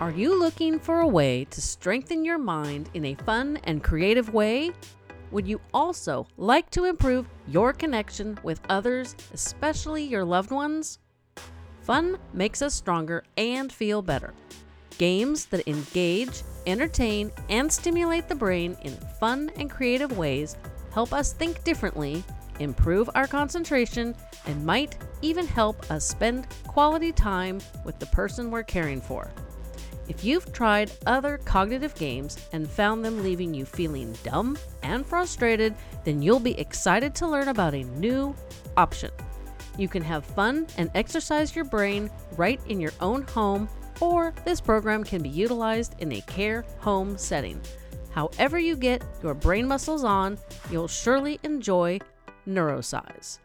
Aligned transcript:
Are 0.00 0.12
you 0.12 0.38
looking 0.38 0.78
for 0.78 1.00
a 1.00 1.08
way 1.08 1.44
to 1.46 1.60
strengthen 1.60 2.24
your 2.24 2.38
mind 2.38 2.88
in 2.94 3.04
a 3.04 3.16
fun 3.16 3.58
and 3.64 3.82
creative 3.82 4.32
way? 4.32 4.70
Would 5.32 5.48
you 5.48 5.60
also 5.74 6.28
like 6.36 6.70
to 6.70 6.84
improve 6.84 7.26
your 7.48 7.72
connection 7.72 8.38
with 8.44 8.60
others, 8.68 9.16
especially 9.34 10.04
your 10.04 10.24
loved 10.24 10.52
ones? 10.52 11.00
Fun 11.80 12.16
makes 12.32 12.62
us 12.62 12.74
stronger 12.74 13.24
and 13.36 13.72
feel 13.72 14.00
better. 14.00 14.34
Games 14.98 15.46
that 15.46 15.66
engage, 15.66 16.44
entertain, 16.64 17.32
and 17.48 17.70
stimulate 17.70 18.28
the 18.28 18.36
brain 18.36 18.76
in 18.82 18.92
fun 19.18 19.50
and 19.56 19.68
creative 19.68 20.16
ways 20.16 20.56
help 20.92 21.12
us 21.12 21.32
think 21.32 21.64
differently, 21.64 22.22
improve 22.60 23.10
our 23.16 23.26
concentration, 23.26 24.14
and 24.46 24.64
might 24.64 24.96
even 25.22 25.44
help 25.44 25.90
us 25.90 26.06
spend 26.06 26.46
quality 26.68 27.10
time 27.10 27.58
with 27.84 27.98
the 27.98 28.06
person 28.06 28.52
we're 28.52 28.62
caring 28.62 29.00
for. 29.00 29.28
If 30.08 30.24
you've 30.24 30.50
tried 30.52 30.90
other 31.06 31.38
cognitive 31.44 31.94
games 31.94 32.38
and 32.52 32.68
found 32.68 33.04
them 33.04 33.22
leaving 33.22 33.52
you 33.52 33.66
feeling 33.66 34.16
dumb 34.22 34.56
and 34.82 35.04
frustrated, 35.04 35.74
then 36.04 36.22
you'll 36.22 36.40
be 36.40 36.58
excited 36.58 37.14
to 37.16 37.28
learn 37.28 37.48
about 37.48 37.74
a 37.74 37.84
new 37.84 38.34
option. 38.76 39.10
You 39.76 39.86
can 39.86 40.02
have 40.02 40.24
fun 40.24 40.66
and 40.78 40.90
exercise 40.94 41.54
your 41.54 41.66
brain 41.66 42.10
right 42.36 42.60
in 42.68 42.80
your 42.80 42.92
own 43.00 43.22
home, 43.22 43.68
or 44.00 44.32
this 44.44 44.60
program 44.60 45.04
can 45.04 45.22
be 45.22 45.28
utilized 45.28 45.94
in 45.98 46.12
a 46.12 46.20
care 46.22 46.64
home 46.78 47.18
setting. 47.18 47.60
However, 48.10 48.58
you 48.58 48.76
get 48.76 49.04
your 49.22 49.34
brain 49.34 49.68
muscles 49.68 50.04
on, 50.04 50.38
you'll 50.70 50.88
surely 50.88 51.38
enjoy 51.42 52.00
Neurosize. 52.48 53.38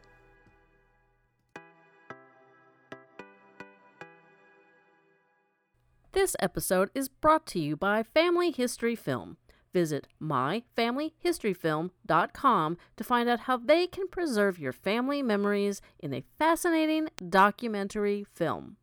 This 6.13 6.35
episode 6.40 6.90
is 6.94 7.09
brought 7.09 7.45
to 7.48 7.59
you 7.59 7.76
by 7.76 8.03
Family 8.03 8.52
History 8.52 8.95
Film. 8.95 9.38
Visit 9.74 10.07
myfamilyhistoryfilm.com 10.21 12.77
to 12.98 13.04
find 13.04 13.27
out 13.27 13.40
how 13.40 13.57
they 13.57 13.88
can 13.88 14.07
preserve 14.07 14.60
your 14.60 14.73
family 14.73 15.23
memories 15.23 15.82
in 15.99 16.13
a 16.13 16.23
fascinating 16.38 17.10
documentary 17.29 18.27
film. 18.32 18.77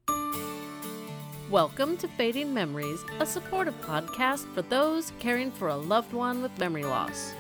Welcome 1.49 1.97
to 1.99 2.09
Fading 2.09 2.53
Memories, 2.53 3.05
a 3.21 3.27
supportive 3.27 3.81
podcast 3.81 4.53
for 4.53 4.63
those 4.63 5.13
caring 5.21 5.53
for 5.53 5.69
a 5.69 5.77
loved 5.77 6.13
one 6.13 6.43
with 6.43 6.59
memory 6.59 6.83
loss. 6.83 7.33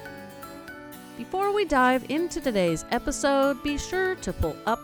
Before 1.19 1.53
we 1.53 1.65
dive 1.65 2.09
into 2.09 2.41
today's 2.41 2.85
episode, 2.93 3.61
be 3.65 3.77
sure 3.77 4.15
to 4.15 4.33
pull 4.35 4.55
up 4.67 4.79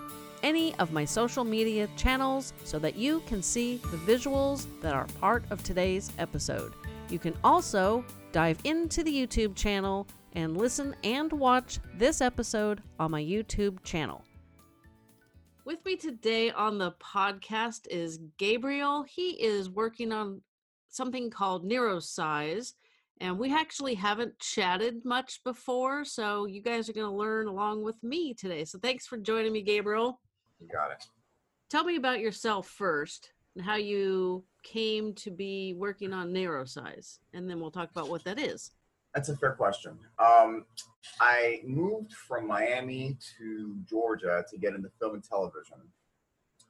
any 0.47 0.73
of 0.77 0.93
my 0.93 1.05
social 1.05 1.43
media 1.43 1.89
channels 1.97 2.53
so 2.63 2.79
that 2.79 2.95
you 2.95 3.19
can 3.27 3.43
see 3.43 3.79
the 3.91 3.97
visuals 3.97 4.69
that 4.81 4.95
are 4.95 5.09
part 5.21 5.43
of 5.51 5.61
today's 5.65 6.13
episode. 6.19 6.73
You 7.11 7.19
can 7.19 7.35
also 7.43 8.05
dive 8.31 8.61
into 8.63 9.03
the 9.03 9.13
YouTube 9.13 9.57
channel 9.57 10.07
and 10.35 10.57
listen 10.57 10.95
and 11.03 11.33
watch 11.33 11.81
this 11.95 12.21
episode 12.21 12.81
on 13.01 13.11
my 13.11 13.21
YouTube 13.21 13.83
channel. 13.83 14.23
With 15.65 15.85
me 15.85 15.97
today 15.97 16.53
on 16.53 16.79
the 16.79 16.93
podcast 16.93 17.89
is 17.91 18.21
Gabriel. 18.39 19.03
He 19.03 19.31
is 19.31 19.69
working 19.69 20.13
on 20.13 20.43
something 20.91 21.29
called 21.29 21.69
Neurosize, 21.69 22.75
and 23.21 23.37
we 23.37 23.53
actually 23.53 23.95
haven't 23.95 24.39
chatted 24.39 25.05
much 25.05 25.43
before, 25.43 26.05
so 26.05 26.47
you 26.47 26.63
guys 26.63 26.89
are 26.89 26.93
going 26.93 27.11
to 27.11 27.17
learn 27.17 27.49
along 27.49 27.83
with 27.83 28.01
me 28.05 28.33
today. 28.33 28.65
So 28.65 28.79
thanks 28.79 29.09
for 29.09 29.17
joining 29.17 29.53
me, 29.53 29.63
Gabriel. 29.63 30.21
You 30.61 30.69
got 30.69 30.91
it. 30.91 31.05
Tell 31.69 31.85
me 31.85 31.97
about 31.97 32.21
yourself 32.21 32.69
first 32.69 33.33
and 33.55 33.65
how 33.65 33.77
you 33.77 34.45
came 34.63 35.15
to 35.15 35.31
be 35.31 35.75
working 35.75 36.13
on 36.13 36.33
Neurosize, 36.33 37.19
and 37.33 37.49
then 37.49 37.61
we'll 37.61 37.71
talk 37.71 37.91
about 37.91 38.09
what 38.09 38.25
that 38.25 38.39
is. 38.39 38.71
That's 39.15 39.31
a 39.31 39.37
fair 39.37 39.53
question. 39.53 39.99
Um, 40.19 40.67
I 41.21 41.63
moved 41.65 42.13
from 42.13 42.47
Miami 42.47 43.17
to 43.39 43.77
Georgia 43.89 44.45
to 44.51 44.59
get 44.59 44.75
into 44.75 44.91
film 45.01 45.15
and 45.15 45.25
television, 45.25 45.79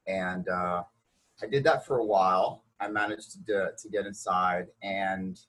and 0.07 0.49
uh, 0.49 0.85
I 1.43 1.47
did 1.47 1.65
that 1.65 1.85
for 1.87 1.99
a 1.99 2.05
while. 2.05 2.63
I 2.79 2.89
managed 2.89 3.33
to 3.33 3.39
do, 3.41 3.67
to 3.77 3.89
get 3.89 4.07
inside, 4.07 4.67
and 4.83 5.41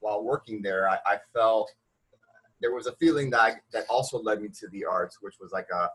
while 0.00 0.22
working 0.22 0.62
there, 0.62 0.88
I, 0.88 0.98
I 1.06 1.18
felt 1.34 1.70
there 2.60 2.72
was 2.72 2.86
a 2.86 2.92
feeling 2.92 3.28
that 3.30 3.40
I, 3.40 3.54
that 3.72 3.84
also 3.90 4.18
led 4.18 4.40
me 4.40 4.48
to 4.60 4.68
the 4.68 4.84
arts, 4.84 5.18
which 5.20 5.34
was 5.40 5.52
like 5.52 5.68
a 5.72 5.90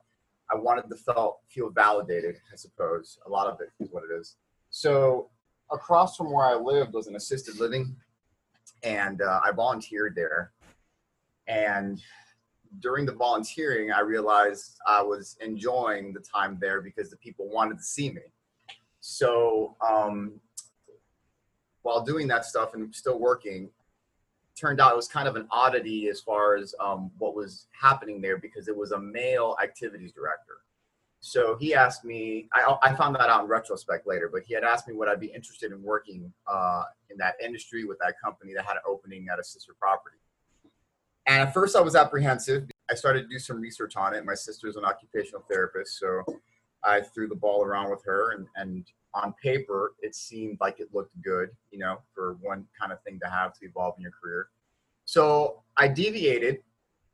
I 0.52 0.56
wanted 0.56 0.90
to 0.90 0.96
felt 0.96 1.40
feel 1.50 1.70
validated. 1.70 2.36
I 2.52 2.56
suppose 2.56 3.18
a 3.26 3.30
lot 3.30 3.48
of 3.48 3.60
it 3.62 3.70
is 3.80 3.90
what 3.92 4.04
it 4.04 4.14
is. 4.14 4.36
So 4.70 5.30
across 5.72 6.18
from 6.18 6.32
where 6.32 6.46
I 6.46 6.56
lived 6.56 6.94
was 6.94 7.08
an 7.08 7.16
assisted 7.16 7.60
living, 7.60 7.96
and 8.84 9.22
uh, 9.22 9.40
I 9.46 9.52
volunteered 9.52 10.16
there. 10.16 10.52
And 11.48 12.02
during 12.80 13.06
the 13.06 13.14
volunteering, 13.14 13.92
I 13.92 14.02
realized 14.02 14.78
I 14.88 15.02
was 15.02 15.38
enjoying 15.42 16.14
the 16.14 16.22
time 16.22 16.58
there 16.60 16.82
because 16.82 17.10
the 17.10 17.18
people 17.18 17.50
wanted 17.50 17.78
to 17.78 17.84
see 17.84 18.10
me. 18.10 18.22
So 19.00 19.76
um, 19.86 20.40
while 21.82 22.04
doing 22.04 22.28
that 22.28 22.46
stuff 22.46 22.74
and 22.74 22.94
still 22.94 23.20
working, 23.20 23.70
turned 24.62 24.80
out 24.80 24.94
it 24.94 24.96
was 24.96 25.08
kind 25.08 25.28
of 25.28 25.36
an 25.36 25.48
oddity 25.50 26.08
as 26.08 26.22
far 26.22 26.56
as 26.56 26.76
um, 26.80 27.10
what 27.18 27.36
was 27.36 27.68
happening 27.72 28.22
there 28.22 28.38
because 28.38 28.68
it 28.68 28.78
was 28.78 28.92
a 28.92 29.00
male 29.00 29.58
activities 29.62 30.12
director. 30.14 30.60
So 31.20 31.58
he 31.60 31.74
asked 31.74 32.06
me, 32.06 32.48
I, 32.54 32.76
I 32.84 32.96
found 32.96 33.16
that 33.16 33.30
out 33.30 33.44
in 33.44 33.50
retrospect 33.50 34.08
later, 34.08 34.30
but 34.32 34.44
he 34.44 34.54
had 34.54 34.64
asked 34.64 34.88
me 34.88 34.94
would 34.94 35.10
I 35.10 35.16
be 35.16 35.28
interested 35.28 35.72
in 35.72 35.82
working 35.82 36.32
uh, 36.48 36.84
in 37.10 37.18
that 37.18 37.36
industry 37.44 37.86
with 37.86 37.98
that 38.00 38.16
company 38.24 38.54
that 38.56 38.66
had 38.66 38.74
an 38.74 38.84
opening 38.88 39.28
at 39.32 39.40
a 39.40 39.44
sister 39.44 39.74
property. 39.80 40.18
And 41.28 41.42
at 41.48 41.54
first 41.54 41.76
I 41.76 41.82
was 41.82 41.96
apprehensive. 41.96 42.70
I 42.90 42.96
started 42.96 43.24
to 43.24 43.28
do 43.28 43.40
some 43.40 43.62
research 43.62 43.96
on 43.96 44.14
it. 44.14 44.26
My 44.26 44.34
sister's 44.36 44.76
an 44.76 44.86
occupational 44.86 45.44
therapist, 45.50 46.00
so 46.00 46.24
I 46.84 47.02
threw 47.02 47.28
the 47.28 47.36
ball 47.36 47.64
around 47.64 47.92
with 47.92 48.04
her 48.06 48.32
and, 48.32 48.48
and 48.56 48.86
on 49.14 49.34
paper 49.44 49.94
it 50.02 50.16
seemed 50.16 50.58
like 50.62 50.80
it 50.80 50.90
looked 50.94 51.20
good, 51.22 51.50
you 51.72 51.80
know, 51.80 51.98
for 52.14 52.38
one 52.42 52.66
kind 52.80 52.92
of 52.92 53.02
thing 53.04 53.20
to 53.24 53.30
have 53.30 53.54
to 53.60 53.66
evolve 53.66 53.96
in 53.98 54.04
your 54.04 54.12
career. 54.12 54.48
So 55.06 55.64
I 55.78 55.88
deviated. 55.88 56.60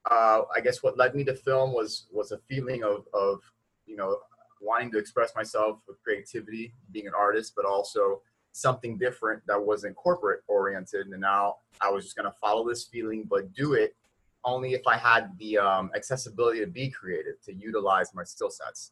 Uh, 0.09 0.43
I 0.55 0.61
guess 0.61 0.81
what 0.81 0.97
led 0.97 1.15
me 1.15 1.23
to 1.25 1.35
film 1.35 1.73
was 1.73 2.07
was 2.11 2.31
a 2.31 2.37
feeling 2.47 2.83
of 2.83 3.05
of 3.13 3.41
you 3.87 3.95
know, 3.95 4.19
wanting 4.61 4.91
to 4.91 4.99
express 4.99 5.33
myself 5.35 5.79
with 5.87 6.01
creativity, 6.03 6.73
being 6.91 7.07
an 7.07 7.13
artist, 7.17 7.53
but 7.55 7.65
also 7.65 8.21
something 8.51 8.97
different 8.97 9.41
that 9.47 9.59
wasn't 9.59 9.95
corporate 9.95 10.41
oriented. 10.47 11.07
And 11.07 11.21
now 11.21 11.57
I 11.81 11.89
was 11.89 12.03
just 12.03 12.15
going 12.15 12.29
to 12.29 12.37
follow 12.39 12.67
this 12.67 12.85
feeling, 12.85 13.25
but 13.27 13.53
do 13.53 13.73
it 13.73 13.95
only 14.43 14.73
if 14.73 14.81
I 14.87 14.97
had 14.97 15.37
the 15.39 15.57
um, 15.57 15.91
accessibility 15.95 16.59
to 16.59 16.67
be 16.67 16.89
creative, 16.89 17.41
to 17.45 17.53
utilize 17.53 18.13
my 18.13 18.23
skill 18.23 18.49
sets. 18.49 18.91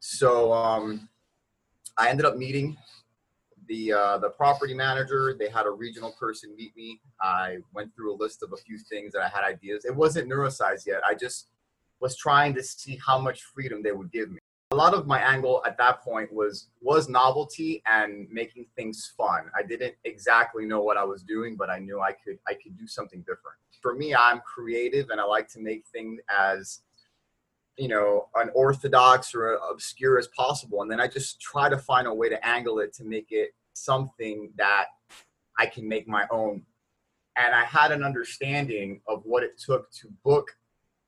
So 0.00 0.52
um, 0.52 1.08
I 1.96 2.08
ended 2.08 2.26
up 2.26 2.36
meeting 2.36 2.76
the 3.68 3.92
uh, 3.92 4.18
the 4.18 4.30
property 4.30 4.74
manager. 4.74 5.36
They 5.38 5.48
had 5.48 5.66
a 5.66 5.70
regional 5.70 6.12
person 6.12 6.54
meet 6.56 6.76
me. 6.76 7.00
I 7.20 7.58
went 7.72 7.94
through 7.94 8.14
a 8.14 8.16
list 8.16 8.42
of 8.42 8.52
a 8.52 8.56
few 8.56 8.78
things 8.78 9.12
that 9.12 9.22
I 9.22 9.28
had 9.28 9.44
ideas. 9.44 9.84
It 9.84 9.94
wasn't 9.94 10.30
neurosize 10.30 10.86
yet. 10.86 11.00
I 11.04 11.14
just 11.14 11.48
was 12.00 12.16
trying 12.16 12.54
to 12.54 12.62
see 12.62 12.98
how 13.04 13.18
much 13.18 13.42
freedom 13.42 13.82
they 13.82 13.92
would 13.92 14.12
give 14.12 14.30
me. 14.30 14.38
A 14.72 14.76
lot 14.76 14.92
of 14.92 15.06
my 15.06 15.20
angle 15.20 15.62
at 15.66 15.78
that 15.78 16.02
point 16.02 16.32
was 16.32 16.68
was 16.80 17.08
novelty 17.08 17.82
and 17.86 18.28
making 18.30 18.66
things 18.76 19.12
fun. 19.16 19.44
I 19.56 19.62
didn't 19.62 19.94
exactly 20.04 20.66
know 20.66 20.82
what 20.82 20.96
I 20.96 21.04
was 21.04 21.22
doing, 21.22 21.56
but 21.56 21.70
I 21.70 21.78
knew 21.78 22.00
I 22.00 22.12
could 22.12 22.38
I 22.48 22.54
could 22.54 22.76
do 22.76 22.86
something 22.86 23.20
different. 23.20 23.58
For 23.80 23.94
me, 23.94 24.14
I'm 24.14 24.40
creative 24.40 25.10
and 25.10 25.20
I 25.20 25.24
like 25.24 25.48
to 25.50 25.60
make 25.60 25.86
things 25.86 26.20
as 26.36 26.80
you 27.76 27.88
know 27.88 28.28
unorthodox 28.34 29.34
or 29.34 29.58
obscure 29.70 30.18
as 30.18 30.28
possible. 30.28 30.82
And 30.82 30.90
then 30.90 31.00
i 31.00 31.06
just 31.06 31.40
try 31.40 31.68
to 31.68 31.78
find 31.78 32.06
a 32.06 32.14
way 32.14 32.28
to 32.28 32.46
angle 32.46 32.78
it 32.78 32.92
to 32.94 33.04
make 33.04 33.28
it 33.30 33.50
something 33.72 34.50
that 34.56 34.86
i 35.58 35.66
can 35.66 35.88
make 35.88 36.06
my 36.08 36.26
own. 36.30 36.62
And 37.36 37.54
i 37.54 37.64
had 37.64 37.92
an 37.92 38.04
understanding 38.04 39.00
of 39.08 39.22
what 39.24 39.42
it 39.42 39.58
took 39.58 39.90
to 39.92 40.08
book 40.24 40.56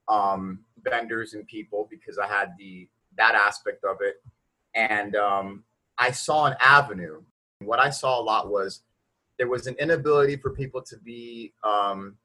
um, 0.08 0.60
vendors 0.82 1.34
and 1.34 1.46
people 1.46 1.88
because 1.90 2.18
I 2.18 2.26
had 2.26 2.54
the 2.58 2.88
that 3.16 3.34
aspect 3.34 3.84
of 3.84 3.98
it, 4.00 4.22
and 4.74 5.16
um, 5.16 5.64
I 5.98 6.10
saw 6.10 6.46
an 6.46 6.56
avenue. 6.60 7.22
What 7.60 7.80
I 7.80 7.90
saw 7.90 8.20
a 8.20 8.22
lot 8.22 8.50
was 8.50 8.82
there 9.38 9.48
was 9.48 9.66
an 9.66 9.74
inability 9.78 10.36
for 10.36 10.50
people 10.50 10.82
to 10.82 10.96
be 10.98 11.52
um, 11.64 12.16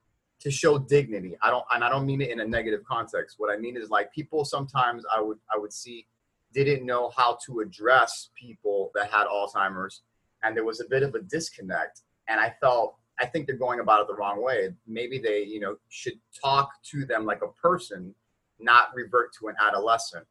to 0.41 0.51
show 0.51 0.77
dignity. 0.77 1.37
I 1.41 1.49
don't, 1.49 1.63
and 1.73 1.83
I 1.83 1.89
don't 1.89 2.05
mean 2.05 2.21
it 2.21 2.29
in 2.29 2.39
a 2.41 2.45
negative 2.45 2.83
context. 2.83 3.35
What 3.37 3.53
I 3.53 3.57
mean 3.57 3.77
is 3.77 3.89
like 3.89 4.11
people 4.11 4.43
sometimes 4.43 5.03
I 5.15 5.21
would 5.21 5.37
I 5.53 5.57
would 5.57 5.71
see 5.71 6.07
didn't 6.53 6.85
know 6.85 7.11
how 7.15 7.37
to 7.45 7.61
address 7.61 8.29
people 8.35 8.91
that 8.93 9.09
had 9.09 9.25
Alzheimer's, 9.27 10.01
and 10.43 10.55
there 10.55 10.65
was 10.65 10.81
a 10.81 10.85
bit 10.89 11.03
of 11.03 11.15
a 11.15 11.21
disconnect. 11.21 12.01
And 12.27 12.39
I 12.39 12.53
felt 12.59 12.95
I 13.21 13.25
think 13.25 13.45
they're 13.45 13.55
going 13.55 13.79
about 13.79 14.01
it 14.01 14.07
the 14.07 14.15
wrong 14.15 14.43
way. 14.43 14.73
Maybe 14.87 15.19
they, 15.19 15.43
you 15.43 15.59
know, 15.59 15.77
should 15.89 16.19
talk 16.43 16.71
to 16.91 17.05
them 17.05 17.25
like 17.25 17.41
a 17.43 17.51
person, 17.61 18.15
not 18.59 18.89
revert 18.95 19.33
to 19.39 19.47
an 19.47 19.55
adolescent. 19.65 20.25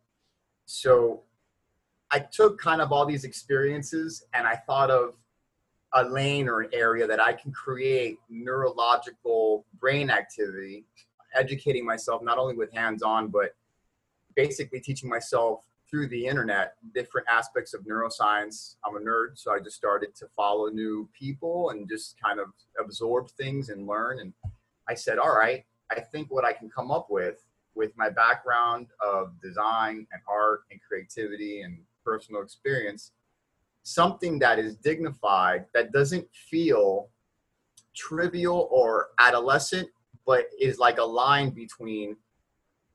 So 0.67 1.23
I 2.11 2.19
took 2.19 2.61
kind 2.61 2.81
of 2.81 2.91
all 2.91 3.07
these 3.07 3.25
experiences 3.25 4.25
and 4.35 4.47
I 4.47 4.57
thought 4.57 4.91
of 4.91 5.15
a 5.95 6.05
lane 6.05 6.49
or 6.49 6.61
an 6.61 6.71
area 6.73 7.07
that 7.07 7.21
I 7.21 7.33
can 7.33 7.53
create 7.53 8.19
neurological 8.29 9.65
brain 9.81 10.11
activity, 10.11 10.85
educating 11.35 11.85
myself 11.85 12.23
not 12.23 12.39
only 12.39 12.55
with 12.55 12.73
hands 12.73 13.03
on, 13.03 13.29
but 13.29 13.55
basically 14.37 14.81
teaching 14.81 15.09
myself 15.09 15.65
through 15.91 16.07
the 16.07 16.27
internet 16.27 16.75
different 16.95 17.27
aspects 17.29 17.75
of 17.75 17.83
neuroscience. 17.83 18.77
I'm 18.85 18.97
a 18.97 19.01
nerd, 19.01 19.31
so 19.35 19.53
I 19.53 19.59
just 19.59 19.77
started 19.77 20.15
to 20.17 20.29
follow 20.37 20.69
new 20.69 21.09
people 21.13 21.71
and 21.71 21.89
just 21.89 22.17
kind 22.21 22.39
of 22.39 22.49
absorb 22.79 23.29
things 23.31 23.71
and 23.71 23.89
learn. 23.89 24.21
And 24.21 24.33
I 24.89 24.95
said, 24.95 25.19
all 25.19 25.35
right, 25.37 25.65
I 25.91 25.99
think 25.99 26.31
what 26.31 26.45
I 26.45 26.53
can 26.53 26.71
come 26.71 26.93
up 26.93 27.09
with, 27.11 27.45
with 27.75 27.91
my 27.97 28.09
background 28.09 28.87
of 29.05 29.41
design 29.41 30.07
and 30.13 30.23
art 30.29 30.63
and 30.71 30.81
creativity 30.81 31.63
and 31.63 31.79
personal 32.05 32.43
experience, 32.43 33.11
something 33.83 34.39
that 34.39 34.59
is 34.59 34.77
dignified, 34.77 35.65
that 35.75 35.93
doesn't 35.93 36.27
feel 36.33 37.09
trivial 37.95 38.69
or 38.71 39.09
adolescent, 39.19 39.89
but 40.27 40.47
is 40.61 40.79
like 40.79 40.99
a 40.99 41.05
line 41.05 41.51
between 41.51 42.17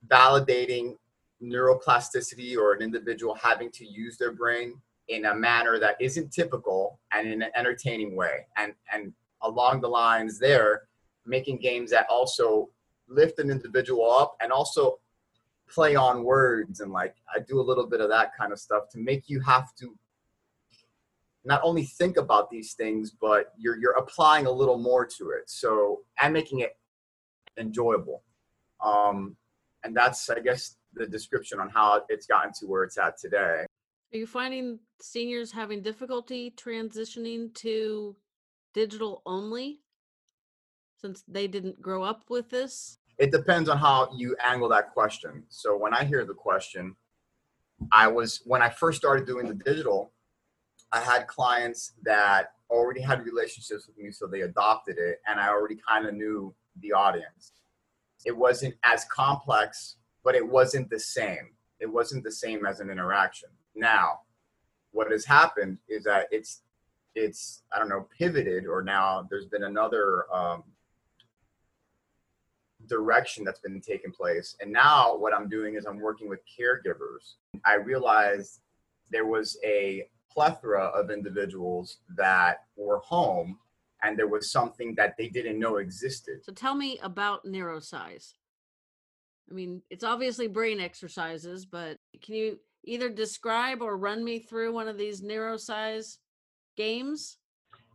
validating 0.08 0.96
neuroplasticity 1.42 2.56
or 2.56 2.72
an 2.72 2.82
individual 2.82 3.34
having 3.34 3.70
to 3.70 3.84
use 3.86 4.16
their 4.16 4.32
brain 4.32 4.80
in 5.08 5.26
a 5.26 5.34
manner 5.34 5.78
that 5.78 5.96
isn't 6.00 6.32
typical 6.32 6.98
and 7.12 7.28
in 7.28 7.42
an 7.42 7.50
entertaining 7.54 8.16
way. 8.16 8.46
And 8.56 8.72
and 8.92 9.12
along 9.42 9.80
the 9.80 9.88
lines 9.88 10.38
there, 10.38 10.82
making 11.24 11.58
games 11.58 11.90
that 11.90 12.06
also 12.08 12.70
lift 13.08 13.38
an 13.38 13.50
individual 13.50 14.10
up 14.10 14.36
and 14.40 14.50
also 14.50 14.98
play 15.68 15.96
on 15.96 16.22
words 16.22 16.80
and 16.80 16.92
like 16.92 17.16
I 17.34 17.40
do 17.40 17.60
a 17.60 17.62
little 17.62 17.86
bit 17.86 18.00
of 18.00 18.08
that 18.10 18.36
kind 18.38 18.52
of 18.52 18.58
stuff 18.58 18.88
to 18.90 18.98
make 18.98 19.28
you 19.28 19.40
have 19.40 19.74
to 19.76 19.94
not 21.46 21.60
only 21.62 21.84
think 21.84 22.16
about 22.16 22.50
these 22.50 22.74
things, 22.74 23.12
but 23.12 23.52
you're 23.56 23.78
you're 23.78 23.96
applying 23.96 24.46
a 24.46 24.50
little 24.50 24.78
more 24.78 25.06
to 25.06 25.30
it. 25.30 25.48
So 25.48 26.00
and 26.20 26.32
making 26.34 26.60
it 26.60 26.76
enjoyable. 27.56 28.22
Um, 28.84 29.36
and 29.84 29.96
that's 29.96 30.28
I 30.28 30.40
guess 30.40 30.76
the 30.92 31.06
description 31.06 31.60
on 31.60 31.70
how 31.70 32.02
it's 32.08 32.26
gotten 32.26 32.52
to 32.60 32.66
where 32.66 32.82
it's 32.82 32.98
at 32.98 33.18
today. 33.18 33.64
Are 34.12 34.18
you 34.18 34.26
finding 34.26 34.80
seniors 35.00 35.52
having 35.52 35.82
difficulty 35.82 36.52
transitioning 36.56 37.54
to 37.54 38.16
digital 38.74 39.22
only 39.24 39.80
since 41.00 41.22
they 41.28 41.46
didn't 41.46 41.80
grow 41.80 42.02
up 42.02 42.24
with 42.28 42.50
this? 42.50 42.98
It 43.18 43.30
depends 43.30 43.68
on 43.68 43.78
how 43.78 44.10
you 44.14 44.36
angle 44.44 44.68
that 44.70 44.92
question. 44.92 45.44
So 45.48 45.76
when 45.76 45.94
I 45.94 46.04
hear 46.04 46.24
the 46.24 46.34
question, 46.34 46.96
I 47.92 48.08
was 48.08 48.42
when 48.44 48.62
I 48.62 48.68
first 48.68 48.98
started 48.98 49.26
doing 49.26 49.46
the 49.46 49.54
digital, 49.54 50.12
I 50.92 51.00
had 51.00 51.26
clients 51.26 51.92
that 52.04 52.52
already 52.70 53.00
had 53.00 53.24
relationships 53.24 53.86
with 53.86 53.96
me, 53.98 54.10
so 54.10 54.26
they 54.26 54.42
adopted 54.42 54.98
it, 54.98 55.20
and 55.28 55.40
I 55.40 55.48
already 55.48 55.78
kind 55.88 56.06
of 56.06 56.14
knew 56.14 56.54
the 56.80 56.92
audience. 56.92 57.52
It 58.24 58.36
wasn't 58.36 58.74
as 58.84 59.04
complex, 59.04 59.96
but 60.24 60.34
it 60.34 60.46
wasn't 60.46 60.90
the 60.90 60.98
same. 60.98 61.50
It 61.80 61.86
wasn't 61.86 62.24
the 62.24 62.32
same 62.32 62.66
as 62.66 62.80
an 62.80 62.90
interaction. 62.90 63.50
Now, 63.74 64.20
what 64.92 65.10
has 65.10 65.24
happened 65.24 65.78
is 65.88 66.04
that 66.04 66.26
it's 66.30 66.62
it's 67.14 67.62
I 67.72 67.78
don't 67.78 67.88
know 67.88 68.08
pivoted, 68.16 68.66
or 68.66 68.82
now 68.82 69.26
there's 69.30 69.46
been 69.46 69.64
another 69.64 70.24
um, 70.32 70.64
direction 72.88 73.44
that's 73.44 73.60
been 73.60 73.80
taking 73.80 74.12
place. 74.12 74.56
And 74.60 74.72
now 74.72 75.16
what 75.16 75.34
I'm 75.34 75.48
doing 75.48 75.74
is 75.74 75.86
I'm 75.86 76.00
working 76.00 76.28
with 76.28 76.40
caregivers. 76.46 77.34
I 77.64 77.74
realized 77.74 78.60
there 79.10 79.26
was 79.26 79.58
a 79.64 80.08
plethora 80.36 80.84
of 80.88 81.10
individuals 81.10 81.98
that 82.16 82.66
were 82.76 82.98
home 82.98 83.58
and 84.02 84.18
there 84.18 84.28
was 84.28 84.52
something 84.52 84.94
that 84.96 85.16
they 85.16 85.28
didn't 85.28 85.58
know 85.58 85.76
existed. 85.78 86.44
So 86.44 86.52
tell 86.52 86.74
me 86.74 86.98
about 87.02 87.46
neurosize. 87.46 88.34
I 89.50 89.54
mean, 89.54 89.80
it's 89.88 90.04
obviously 90.04 90.46
brain 90.46 90.78
exercises, 90.78 91.64
but 91.64 91.98
can 92.22 92.34
you 92.34 92.58
either 92.84 93.08
describe 93.08 93.80
or 93.80 93.96
run 93.96 94.22
me 94.22 94.38
through 94.38 94.74
one 94.74 94.88
of 94.88 94.98
these 94.98 95.22
neurosize 95.22 96.18
games? 96.76 97.38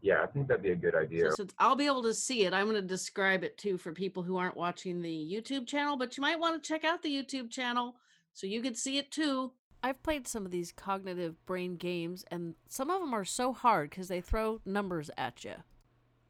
Yeah, 0.01 0.23
I 0.23 0.25
think 0.25 0.47
that'd 0.47 0.63
be 0.63 0.71
a 0.71 0.75
good 0.75 0.95
idea. 0.95 1.29
So 1.29 1.35
since 1.35 1.53
I'll 1.59 1.75
be 1.75 1.85
able 1.85 2.01
to 2.03 2.13
see 2.13 2.45
it, 2.45 2.53
I'm 2.53 2.67
going 2.67 2.81
to 2.81 2.81
describe 2.81 3.44
it 3.44 3.57
too 3.59 3.77
for 3.77 3.91
people 3.91 4.23
who 4.23 4.37
aren't 4.37 4.57
watching 4.57 4.99
the 4.99 5.09
YouTube 5.31 5.67
channel, 5.67 5.95
but 5.95 6.17
you 6.17 6.21
might 6.21 6.39
want 6.39 6.61
to 6.61 6.67
check 6.67 6.83
out 6.83 7.03
the 7.03 7.15
YouTube 7.15 7.51
channel 7.51 7.95
so 8.33 8.47
you 8.47 8.63
can 8.63 8.73
see 8.73 8.97
it 8.97 9.11
too. 9.11 9.51
I've 9.83 10.04
played 10.04 10.28
some 10.28 10.45
of 10.45 10.51
these 10.51 10.72
cognitive 10.72 11.44
brain 11.45 11.75
games, 11.75 12.24
and 12.30 12.56
some 12.68 12.89
of 12.89 13.01
them 13.01 13.13
are 13.13 13.25
so 13.25 13.51
hard 13.51 13.89
because 13.89 14.07
they 14.07 14.22
throw 14.22 14.62
numbers 14.66 15.10
at 15.18 15.44
you. 15.44 15.56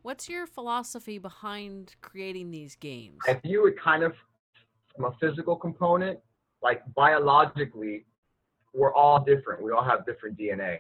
What's 0.04 0.30
your 0.30 0.48
philosophy 0.48 1.20
behind 1.20 1.96
creating 2.02 2.52
these 2.52 2.76
games? 2.76 3.20
I 3.28 3.34
view 3.34 3.68
it 3.68 3.76
kind 3.80 4.04
of 4.04 4.14
from 4.96 5.06
a 5.06 5.12
physical 5.20 5.56
component, 5.56 6.20
like 6.64 6.82
biologically, 6.96 8.06
we're 8.74 8.94
all 8.94 9.24
different. 9.24 9.62
We 9.62 9.72
all 9.72 9.84
have 9.84 10.06
different 10.06 10.38
DNA. 10.38 10.80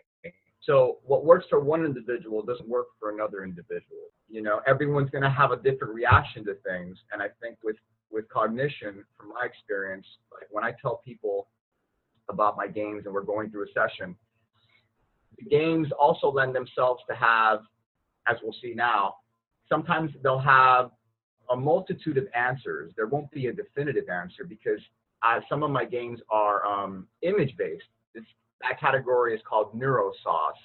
So 0.62 1.00
what 1.04 1.26
works 1.26 1.46
for 1.50 1.60
one 1.60 1.84
individual 1.86 2.44
doesn't 2.44 2.70
work 2.70 2.88
for 3.00 3.12
another 3.12 3.44
individual. 3.44 4.12
You 4.30 4.44
know, 4.44 4.62
everyone's 4.68 5.10
going 5.10 5.24
to 5.24 5.30
have 5.30 5.52
a 5.52 5.58
different 5.58 5.94
reaction 5.94 6.46
to 6.46 6.56
things. 6.66 6.98
And 7.12 7.22
I 7.22 7.28
think 7.42 7.58
with 7.64 7.76
with 8.12 8.28
cognition, 8.28 9.06
from 9.18 9.30
my 9.30 9.46
experience, 9.46 10.06
like 10.34 10.48
when 10.52 10.64
I 10.64 10.74
tell 10.82 11.02
people 11.04 11.48
about 12.32 12.58
my 12.58 12.68
games 12.68 13.04
and 13.06 13.14
we're 13.14 13.24
going 13.24 13.52
through 13.52 13.66
a 13.66 13.72
session. 13.74 14.16
The 15.38 15.46
games 15.46 15.88
also 16.00 16.32
lend 16.32 16.56
themselves 16.56 17.04
to 17.10 17.16
have, 17.16 17.60
as 18.28 18.38
we'll 18.44 18.56
see 18.62 18.74
now, 18.76 19.16
sometimes 19.70 20.12
they'll 20.24 20.40
have 20.40 20.92
a 21.52 21.56
multitude 21.56 22.18
of 22.18 22.28
answers. 22.36 22.94
There 22.96 23.08
won't 23.08 23.32
be 23.32 23.48
a 23.48 23.54
definitive 23.54 24.10
answer 24.10 24.44
because 24.48 24.80
uh, 25.24 25.40
some 25.50 25.64
of 25.64 25.72
my 25.72 25.86
games 25.86 26.20
are 26.30 26.66
um, 26.66 27.08
image 27.22 27.56
based. 27.58 27.84
This, 28.14 28.24
that 28.62 28.80
category 28.80 29.34
is 29.36 29.42
called 29.48 29.74
neurosauce. 29.74 30.62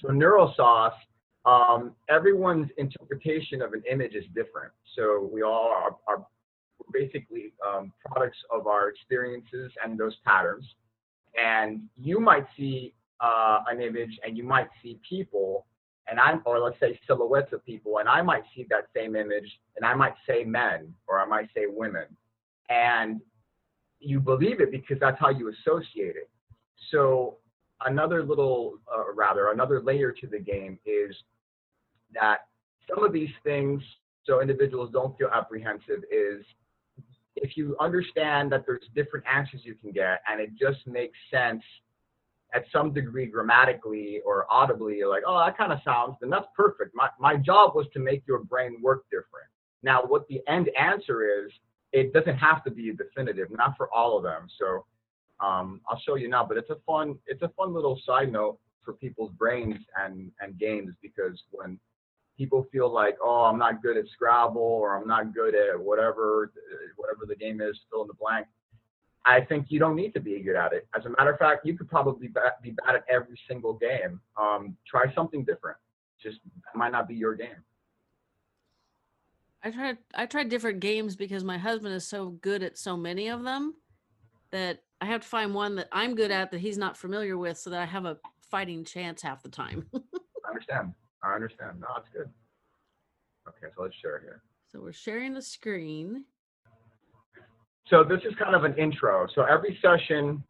So 0.00 0.08
neurosauce, 0.08 0.92
um, 1.44 1.92
everyone's 2.08 2.70
interpretation 2.76 3.62
of 3.62 3.72
an 3.72 3.82
image 3.90 4.14
is 4.14 4.24
different. 4.34 4.72
So 4.96 5.28
we 5.32 5.42
all 5.42 5.68
are, 5.68 5.96
are 6.08 6.26
basically 6.92 7.52
um, 7.66 7.92
products 8.04 8.38
of 8.52 8.66
our 8.66 8.88
experiences 8.88 9.72
and 9.84 9.98
those 9.98 10.16
patterns. 10.24 10.64
And 11.36 11.82
you 11.96 12.20
might 12.20 12.46
see 12.56 12.94
uh, 13.20 13.60
an 13.70 13.80
image 13.80 14.18
and 14.24 14.36
you 14.36 14.44
might 14.44 14.68
see 14.82 14.98
people, 15.08 15.66
and 16.08 16.18
I'm, 16.20 16.42
or 16.44 16.58
let's 16.58 16.78
say 16.80 16.98
silhouettes 17.06 17.52
of 17.52 17.64
people, 17.64 17.98
and 17.98 18.08
I 18.08 18.22
might 18.22 18.44
see 18.54 18.66
that 18.70 18.86
same 18.94 19.16
image 19.16 19.60
and 19.76 19.84
I 19.84 19.94
might 19.94 20.14
say 20.26 20.44
men 20.44 20.94
or 21.06 21.20
I 21.20 21.26
might 21.26 21.48
say 21.54 21.66
women. 21.68 22.06
And 22.68 23.20
you 24.00 24.20
believe 24.20 24.60
it 24.60 24.70
because 24.70 24.98
that's 25.00 25.18
how 25.18 25.30
you 25.30 25.48
associate 25.50 26.16
it. 26.16 26.30
So 26.90 27.38
another 27.84 28.22
little, 28.22 28.78
uh, 28.94 29.12
rather, 29.14 29.50
another 29.50 29.82
layer 29.82 30.12
to 30.12 30.26
the 30.26 30.38
game 30.38 30.78
is 30.86 31.14
that 32.14 32.46
some 32.88 33.04
of 33.04 33.12
these 33.12 33.30
things, 33.42 33.82
so 34.24 34.40
individuals 34.40 34.90
don't 34.92 35.16
feel 35.18 35.28
apprehensive, 35.32 36.04
is 36.10 36.44
if 37.36 37.56
you 37.56 37.76
understand 37.80 38.50
that 38.52 38.64
there's 38.66 38.84
different 38.94 39.24
answers 39.32 39.60
you 39.64 39.74
can 39.74 39.92
get 39.92 40.20
and 40.30 40.40
it 40.40 40.50
just 40.58 40.86
makes 40.86 41.16
sense 41.30 41.62
at 42.54 42.64
some 42.72 42.92
degree 42.92 43.26
grammatically 43.26 44.20
or 44.24 44.46
audibly, 44.50 44.96
you're 44.96 45.10
like, 45.10 45.24
oh, 45.26 45.38
that 45.44 45.58
kind 45.58 45.72
of 45.72 45.80
sounds, 45.84 46.16
then 46.20 46.30
that's 46.30 46.46
perfect. 46.56 46.94
My, 46.94 47.08
my 47.18 47.36
job 47.36 47.74
was 47.74 47.86
to 47.92 47.98
make 47.98 48.22
your 48.26 48.44
brain 48.44 48.78
work 48.82 49.04
different. 49.10 49.48
Now, 49.82 50.02
what 50.02 50.26
the 50.28 50.40
end 50.48 50.70
answer 50.78 51.22
is, 51.44 51.52
it 51.92 52.12
doesn't 52.12 52.36
have 52.36 52.64
to 52.64 52.70
be 52.70 52.92
definitive, 52.92 53.48
not 53.50 53.74
for 53.76 53.88
all 53.94 54.16
of 54.16 54.22
them. 54.22 54.48
So 54.58 54.84
um, 55.40 55.80
I'll 55.88 56.00
show 56.00 56.16
you 56.16 56.28
now, 56.28 56.44
but 56.44 56.56
it's 56.56 56.70
a 56.70 56.76
fun, 56.86 57.16
it's 57.26 57.42
a 57.42 57.50
fun 57.50 57.74
little 57.74 58.00
side 58.04 58.32
note 58.32 58.58
for 58.84 58.94
people's 58.94 59.32
brains 59.32 59.76
and, 60.02 60.30
and 60.40 60.58
games 60.58 60.94
because 61.02 61.42
when 61.50 61.78
people 62.36 62.66
feel 62.70 62.92
like, 62.92 63.16
oh, 63.22 63.44
I'm 63.44 63.58
not 63.58 63.82
good 63.82 63.96
at 63.96 64.06
Scrabble 64.08 64.60
or 64.60 64.96
I'm 64.96 65.06
not 65.06 65.34
good 65.34 65.54
at 65.54 65.78
whatever, 65.78 66.52
whatever 66.96 67.26
the 67.26 67.36
game 67.36 67.60
is, 67.60 67.78
fill 67.90 68.02
in 68.02 68.08
the 68.08 68.14
blank. 68.14 68.46
I 69.24 69.40
think 69.40 69.66
you 69.70 69.80
don't 69.80 69.96
need 69.96 70.14
to 70.14 70.20
be 70.20 70.40
good 70.40 70.54
at 70.54 70.72
it. 70.72 70.86
As 70.96 71.04
a 71.04 71.10
matter 71.10 71.32
of 71.32 71.38
fact, 71.38 71.66
you 71.66 71.76
could 71.76 71.88
probably 71.88 72.28
be 72.62 72.70
bad 72.70 72.94
at 72.94 73.04
every 73.08 73.38
single 73.48 73.74
game. 73.74 74.20
Um, 74.40 74.76
try 74.86 75.12
something 75.14 75.44
different. 75.44 75.78
Just 76.22 76.38
might 76.74 76.92
not 76.92 77.08
be 77.08 77.14
your 77.14 77.34
game. 77.34 77.62
I 79.64 79.70
tried 79.72 79.98
I 80.14 80.26
tried 80.26 80.48
different 80.48 80.78
games 80.78 81.16
because 81.16 81.42
my 81.42 81.58
husband 81.58 81.92
is 81.92 82.06
so 82.06 82.28
good 82.28 82.62
at 82.62 82.78
so 82.78 82.96
many 82.96 83.28
of 83.28 83.42
them 83.42 83.74
that 84.52 84.82
I 85.00 85.06
have 85.06 85.22
to 85.22 85.28
find 85.28 85.54
one 85.54 85.74
that 85.76 85.88
I'm 85.90 86.14
good 86.14 86.30
at 86.30 86.52
that 86.52 86.60
he's 86.60 86.78
not 86.78 86.96
familiar 86.96 87.36
with 87.36 87.58
so 87.58 87.70
that 87.70 87.80
I 87.80 87.84
have 87.84 88.04
a 88.04 88.18
fighting 88.42 88.84
chance 88.84 89.22
half 89.22 89.42
the 89.42 89.48
time. 89.48 89.86
I 89.94 90.48
understand. 90.48 90.94
I 91.26 91.34
understand. 91.34 91.80
No, 91.80 91.88
it's 91.98 92.08
good. 92.12 92.28
Okay, 93.48 93.72
so 93.76 93.82
let's 93.82 93.94
share 93.96 94.20
here. 94.20 94.42
So 94.72 94.80
we're 94.80 94.92
sharing 94.92 95.34
the 95.34 95.42
screen. 95.42 96.24
So 97.88 98.02
this 98.02 98.20
is 98.28 98.34
kind 98.36 98.54
of 98.54 98.64
an 98.64 98.74
intro. 98.76 99.28
So 99.34 99.42
every 99.42 99.78
session, 99.80 100.42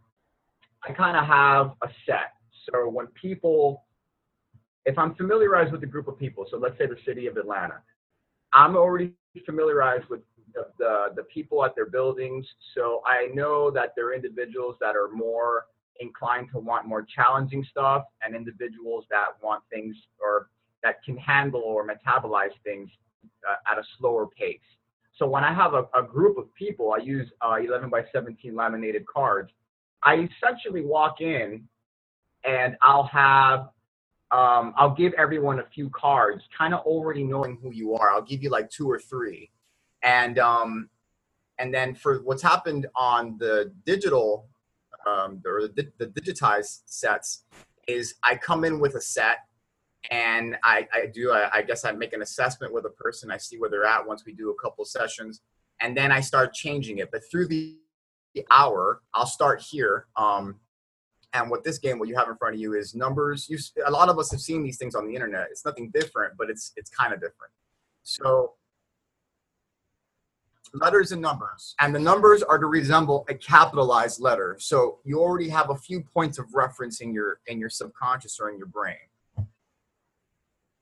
I 0.82 0.92
kind 0.92 1.16
of 1.16 1.26
have 1.26 1.72
a 1.82 1.88
set. 2.06 2.32
So 2.70 2.88
when 2.88 3.06
people 3.08 3.86
if 4.86 4.96
I'm 4.98 5.14
familiarized 5.16 5.72
with 5.72 5.82
a 5.82 5.86
group 5.86 6.06
of 6.08 6.18
people, 6.18 6.46
so 6.48 6.56
let's 6.56 6.78
say 6.78 6.86
the 6.86 6.96
city 7.04 7.26
of 7.26 7.36
Atlanta, 7.36 7.82
I'm 8.52 8.76
already 8.76 9.12
familiarized 9.44 10.08
with 10.08 10.20
the, 10.54 10.68
the, 10.78 11.06
the 11.16 11.22
people 11.24 11.64
at 11.64 11.74
their 11.74 11.90
buildings. 11.90 12.46
So 12.74 13.02
I 13.04 13.26
know 13.34 13.70
that 13.72 13.90
there 13.96 14.08
are 14.08 14.14
individuals 14.14 14.76
that 14.80 14.94
are 14.94 15.08
more 15.12 15.66
inclined 15.98 16.48
to 16.52 16.60
want 16.60 16.86
more 16.86 17.02
challenging 17.02 17.66
stuff 17.68 18.04
and 18.22 18.34
individuals 18.34 19.04
that 19.10 19.26
want 19.42 19.62
things 19.70 19.96
or 20.20 20.48
that 20.86 21.02
can 21.02 21.16
handle 21.16 21.62
or 21.62 21.84
metabolize 21.84 22.54
things 22.62 22.88
uh, 23.48 23.72
at 23.72 23.76
a 23.76 23.82
slower 23.98 24.28
pace. 24.28 24.60
So 25.18 25.26
when 25.26 25.42
I 25.42 25.52
have 25.52 25.74
a, 25.74 25.84
a 25.98 26.02
group 26.02 26.38
of 26.38 26.54
people, 26.54 26.94
I 26.96 27.02
use 27.02 27.28
uh, 27.40 27.56
11 27.56 27.90
by 27.90 28.04
17 28.12 28.54
laminated 28.54 29.04
cards. 29.06 29.50
I 30.04 30.28
essentially 30.28 30.82
walk 30.82 31.20
in 31.20 31.64
and 32.44 32.76
I'll 32.82 33.08
have 33.08 33.70
um, 34.30 34.74
I'll 34.76 34.94
give 34.94 35.12
everyone 35.16 35.60
a 35.60 35.66
few 35.72 35.88
cards, 35.90 36.42
kind 36.56 36.74
of 36.74 36.80
already 36.80 37.22
knowing 37.22 37.58
who 37.62 37.72
you 37.72 37.94
are. 37.94 38.10
I'll 38.10 38.22
give 38.22 38.42
you 38.42 38.50
like 38.50 38.68
two 38.70 38.90
or 38.90 38.98
three, 38.98 39.52
and 40.02 40.40
um, 40.40 40.90
and 41.60 41.72
then 41.72 41.94
for 41.94 42.18
what's 42.24 42.42
happened 42.42 42.88
on 42.96 43.36
the 43.38 43.72
digital 43.84 44.48
um, 45.06 45.40
or 45.46 45.68
the, 45.68 45.92
the 45.98 46.06
digitized 46.08 46.82
sets 46.86 47.44
is 47.86 48.16
I 48.24 48.34
come 48.34 48.64
in 48.64 48.80
with 48.80 48.96
a 48.96 49.00
set 49.00 49.45
and 50.10 50.56
I, 50.62 50.86
I 50.92 51.06
do 51.06 51.32
I 51.32 51.62
guess 51.62 51.84
I 51.84 51.92
make 51.92 52.12
an 52.12 52.22
assessment 52.22 52.72
with 52.72 52.84
a 52.86 52.90
person. 52.90 53.30
I 53.30 53.36
see 53.36 53.58
where 53.58 53.70
they're 53.70 53.84
at 53.84 54.06
once 54.06 54.24
we 54.24 54.32
do 54.32 54.50
a 54.50 54.62
couple 54.62 54.84
sessions, 54.84 55.40
and 55.80 55.96
then 55.96 56.12
I 56.12 56.20
start 56.20 56.54
changing 56.54 56.98
it. 56.98 57.10
But 57.10 57.22
through 57.30 57.48
the, 57.48 57.76
the 58.34 58.44
hour, 58.50 59.02
I'll 59.14 59.26
start 59.26 59.60
here. 59.60 60.06
Um, 60.16 60.56
and 61.32 61.50
what 61.50 61.64
this 61.64 61.78
game, 61.78 61.98
what 61.98 62.08
you 62.08 62.16
have 62.16 62.28
in 62.28 62.36
front 62.36 62.54
of 62.54 62.60
you, 62.60 62.74
is 62.74 62.94
numbers. 62.94 63.48
You, 63.48 63.58
a 63.84 63.90
lot 63.90 64.08
of 64.08 64.18
us 64.18 64.30
have 64.30 64.40
seen 64.40 64.62
these 64.62 64.78
things 64.78 64.94
on 64.94 65.06
the 65.06 65.14
internet. 65.14 65.48
It's 65.50 65.64
nothing 65.64 65.90
different, 65.92 66.34
but 66.38 66.48
it's 66.50 66.72
it's 66.76 66.90
kind 66.90 67.12
of 67.12 67.20
different. 67.20 67.52
So 68.02 68.54
letters 70.72 71.12
and 71.12 71.20
numbers, 71.20 71.74
and 71.80 71.94
the 71.94 71.98
numbers 71.98 72.42
are 72.42 72.58
to 72.58 72.66
resemble 72.66 73.24
a 73.28 73.34
capitalized 73.34 74.20
letter. 74.20 74.56
So 74.58 74.98
you 75.04 75.20
already 75.20 75.48
have 75.48 75.70
a 75.70 75.76
few 75.76 76.00
points 76.02 76.38
of 76.38 76.54
reference 76.54 77.00
in 77.00 77.12
your 77.12 77.40
in 77.46 77.58
your 77.58 77.70
subconscious 77.70 78.38
or 78.40 78.50
in 78.50 78.56
your 78.56 78.68
brain. 78.68 78.96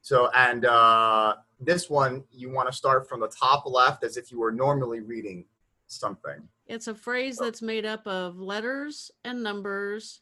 So 0.04 0.30
and 0.34 0.64
uh, 0.64 1.34
this 1.58 1.88
one, 1.88 2.24
you 2.30 2.50
want 2.50 2.68
to 2.68 2.72
start 2.72 3.08
from 3.08 3.20
the 3.20 3.28
top 3.28 3.64
left 3.66 4.04
as 4.04 4.16
if 4.16 4.30
you 4.30 4.38
were 4.38 4.52
normally 4.52 5.00
reading 5.00 5.46
something. 5.86 6.46
It's 6.66 6.88
a 6.88 6.94
phrase 6.94 7.38
that's 7.38 7.62
made 7.62 7.84
up 7.84 8.06
of 8.06 8.38
letters 8.38 9.10
and 9.24 9.42
numbers 9.42 10.20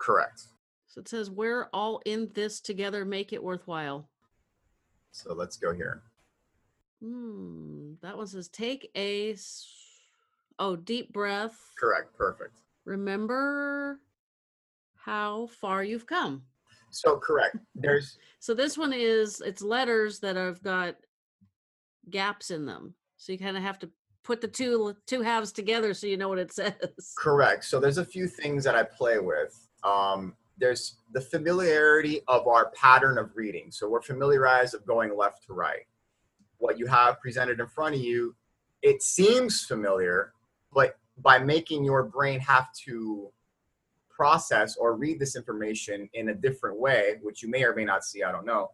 Correct. 0.00 0.44
So 0.86 1.00
it 1.00 1.08
says, 1.08 1.30
we're 1.30 1.68
all 1.72 2.00
in 2.06 2.30
this 2.34 2.60
together, 2.60 3.04
make 3.04 3.32
it 3.32 3.42
worthwhile. 3.42 4.08
So 5.12 5.34
let's 5.34 5.56
go 5.56 5.72
here. 5.72 6.02
Hmm. 7.04 7.92
That 8.00 8.16
one 8.16 8.26
says, 8.26 8.48
take 8.48 8.90
a, 8.96 9.36
oh, 10.58 10.76
deep 10.76 11.12
breath. 11.12 11.56
Correct. 11.78 12.16
Perfect. 12.16 12.62
Remember 12.86 14.00
how 14.96 15.48
far 15.60 15.84
you've 15.84 16.06
come. 16.06 16.44
So 16.90 17.18
correct. 17.18 17.56
There's. 17.74 18.18
so 18.40 18.54
this 18.54 18.76
one 18.76 18.92
is, 18.92 19.40
it's 19.40 19.62
letters 19.62 20.20
that 20.20 20.36
have 20.36 20.62
got 20.62 20.96
gaps 22.10 22.50
in 22.50 22.66
them. 22.66 22.94
So 23.16 23.32
you 23.32 23.38
kind 23.38 23.56
of 23.56 23.62
have 23.62 23.78
to 23.80 23.90
put 24.22 24.40
the 24.40 24.48
two 24.48 24.94
two 25.06 25.22
halves 25.22 25.52
together 25.52 25.94
so 25.94 26.06
you 26.06 26.16
know 26.16 26.28
what 26.28 26.38
it 26.38 26.52
says. 26.54 26.74
Correct. 27.16 27.64
So 27.64 27.80
there's 27.80 27.98
a 27.98 28.04
few 28.04 28.26
things 28.26 28.64
that 28.64 28.74
I 28.74 28.82
play 28.82 29.18
with 29.18 29.68
um, 29.84 30.34
there's 30.58 30.98
the 31.12 31.20
familiarity 31.20 32.20
of 32.28 32.46
our 32.46 32.70
pattern 32.72 33.18
of 33.18 33.34
reading. 33.34 33.70
So 33.70 33.88
we're 33.88 34.02
familiarized 34.02 34.74
of 34.74 34.86
going 34.86 35.16
left 35.16 35.46
to 35.46 35.54
right. 35.54 35.86
What 36.58 36.78
you 36.78 36.86
have 36.86 37.20
presented 37.20 37.60
in 37.60 37.66
front 37.66 37.94
of 37.94 38.00
you, 38.00 38.36
it 38.82 39.02
seems 39.02 39.64
familiar, 39.64 40.32
but 40.72 40.96
by 41.18 41.38
making 41.38 41.84
your 41.84 42.04
brain 42.04 42.40
have 42.40 42.68
to 42.84 43.32
process 44.20 44.76
or 44.76 44.96
read 44.96 45.18
this 45.18 45.34
information 45.34 46.06
in 46.12 46.28
a 46.28 46.34
different 46.34 46.78
way, 46.78 47.14
which 47.22 47.42
you 47.42 47.48
may 47.48 47.64
or 47.64 47.74
may 47.74 47.86
not 47.86 48.04
see, 48.04 48.22
I 48.22 48.30
don't 48.30 48.44
know. 48.44 48.72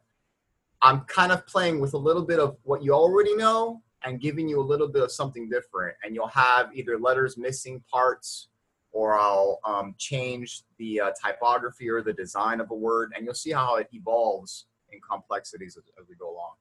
I'm 0.82 1.02
kind 1.02 1.30
of 1.30 1.46
playing 1.46 1.78
with 1.78 1.94
a 1.94 1.98
little 1.98 2.24
bit 2.24 2.40
of 2.40 2.56
what 2.64 2.82
you 2.82 2.92
already 2.92 3.36
know 3.36 3.80
and 4.02 4.20
giving 4.20 4.48
you 4.48 4.60
a 4.60 4.66
little 4.72 4.88
bit 4.88 5.04
of 5.04 5.12
something 5.12 5.48
different. 5.48 5.94
And 6.02 6.16
you'll 6.16 6.26
have 6.26 6.74
either 6.74 6.98
letters 6.98 7.38
missing 7.38 7.80
parts 7.88 8.48
or 8.90 9.16
I'll 9.16 9.60
um, 9.64 9.94
change 9.98 10.62
the 10.78 11.00
uh, 11.00 11.10
typography 11.24 11.88
or 11.88 12.02
the 12.02 12.12
design 12.12 12.60
of 12.60 12.72
a 12.72 12.74
word, 12.74 13.12
and 13.14 13.24
you'll 13.24 13.34
see 13.34 13.52
how 13.52 13.76
it 13.76 13.86
evolves 13.92 14.66
in 14.90 14.98
complexities 15.00 15.76
as, 15.76 15.84
as, 16.00 16.08
we 16.08 16.16
go 16.16 16.28
along. 16.28 16.54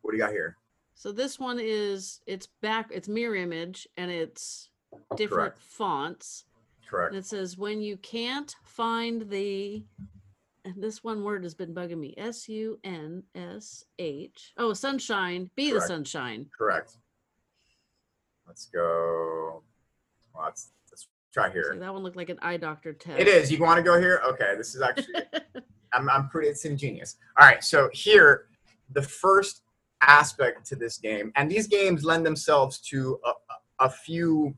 What 0.00 0.12
do 0.12 0.16
you 0.16 0.22
got 0.22 0.32
here? 0.32 0.56
So 0.94 1.12
this 1.12 1.38
one 1.38 1.58
is 1.60 2.22
it's 2.26 2.48
back, 2.62 2.88
it's 2.90 3.06
mirror 3.06 3.36
image, 3.36 3.86
and 3.98 4.10
it's 4.10 4.70
different 5.14 5.52
Correct. 5.54 5.58
fonts. 5.58 6.46
Correct. 6.88 7.14
And 7.14 7.18
it 7.18 7.26
says 7.26 7.56
when 7.56 7.80
you 7.80 7.96
can't 7.98 8.54
find 8.64 9.28
the, 9.30 9.84
and 10.64 10.74
this 10.82 11.02
one 11.02 11.24
word 11.24 11.42
has 11.42 11.54
been 11.54 11.74
bugging 11.74 11.98
me. 11.98 12.14
S 12.16 12.48
U 12.48 12.78
N 12.84 13.22
S 13.34 13.84
H. 13.98 14.52
Oh, 14.58 14.72
sunshine. 14.72 15.50
Be 15.56 15.70
Correct. 15.70 15.82
the 15.82 15.88
sunshine. 15.88 16.46
Correct. 16.56 16.96
Let's 18.46 18.66
go. 18.66 19.62
Well, 20.34 20.44
that's 20.44 20.72
try 21.32 21.50
here. 21.50 21.74
That 21.78 21.92
one 21.92 22.02
looked 22.02 22.16
like 22.16 22.28
an 22.28 22.38
eye 22.42 22.58
doctor 22.58 22.92
test. 22.92 23.20
It 23.20 23.28
is. 23.28 23.50
You 23.50 23.58
want 23.60 23.78
to 23.78 23.82
go 23.82 23.98
here? 23.98 24.20
Okay, 24.26 24.54
this 24.56 24.74
is 24.74 24.82
actually. 24.82 25.14
I'm, 25.94 26.08
I'm 26.08 26.28
pretty. 26.28 26.48
It's 26.48 26.64
ingenious. 26.64 27.16
All 27.38 27.46
right, 27.46 27.62
so 27.62 27.90
here, 27.92 28.46
the 28.92 29.02
first 29.02 29.62
aspect 30.00 30.66
to 30.66 30.76
this 30.76 30.98
game, 30.98 31.32
and 31.36 31.50
these 31.50 31.66
games 31.66 32.04
lend 32.04 32.24
themselves 32.24 32.78
to 32.80 33.18
a, 33.24 33.84
a 33.84 33.90
few 33.90 34.54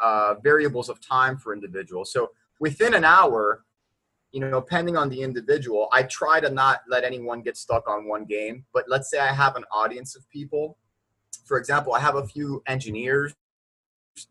uh, 0.00 0.34
variables 0.42 0.88
of 0.88 1.00
time 1.00 1.36
for 1.36 1.52
individuals. 1.52 2.12
So 2.12 2.30
within 2.60 2.94
an 2.94 3.04
hour, 3.04 3.64
you 4.32 4.40
know, 4.40 4.60
depending 4.60 4.96
on 4.96 5.08
the 5.08 5.22
individual, 5.22 5.88
I 5.92 6.02
try 6.02 6.40
to 6.40 6.50
not 6.50 6.80
let 6.88 7.04
anyone 7.04 7.42
get 7.42 7.56
stuck 7.56 7.88
on 7.88 8.06
one 8.06 8.24
game. 8.24 8.64
But 8.72 8.84
let's 8.88 9.10
say 9.10 9.18
I 9.18 9.32
have 9.32 9.56
an 9.56 9.64
audience 9.72 10.16
of 10.16 10.28
people. 10.30 10.76
For 11.46 11.58
example, 11.58 11.94
I 11.94 12.00
have 12.00 12.16
a 12.16 12.26
few 12.26 12.62
engineers 12.66 13.34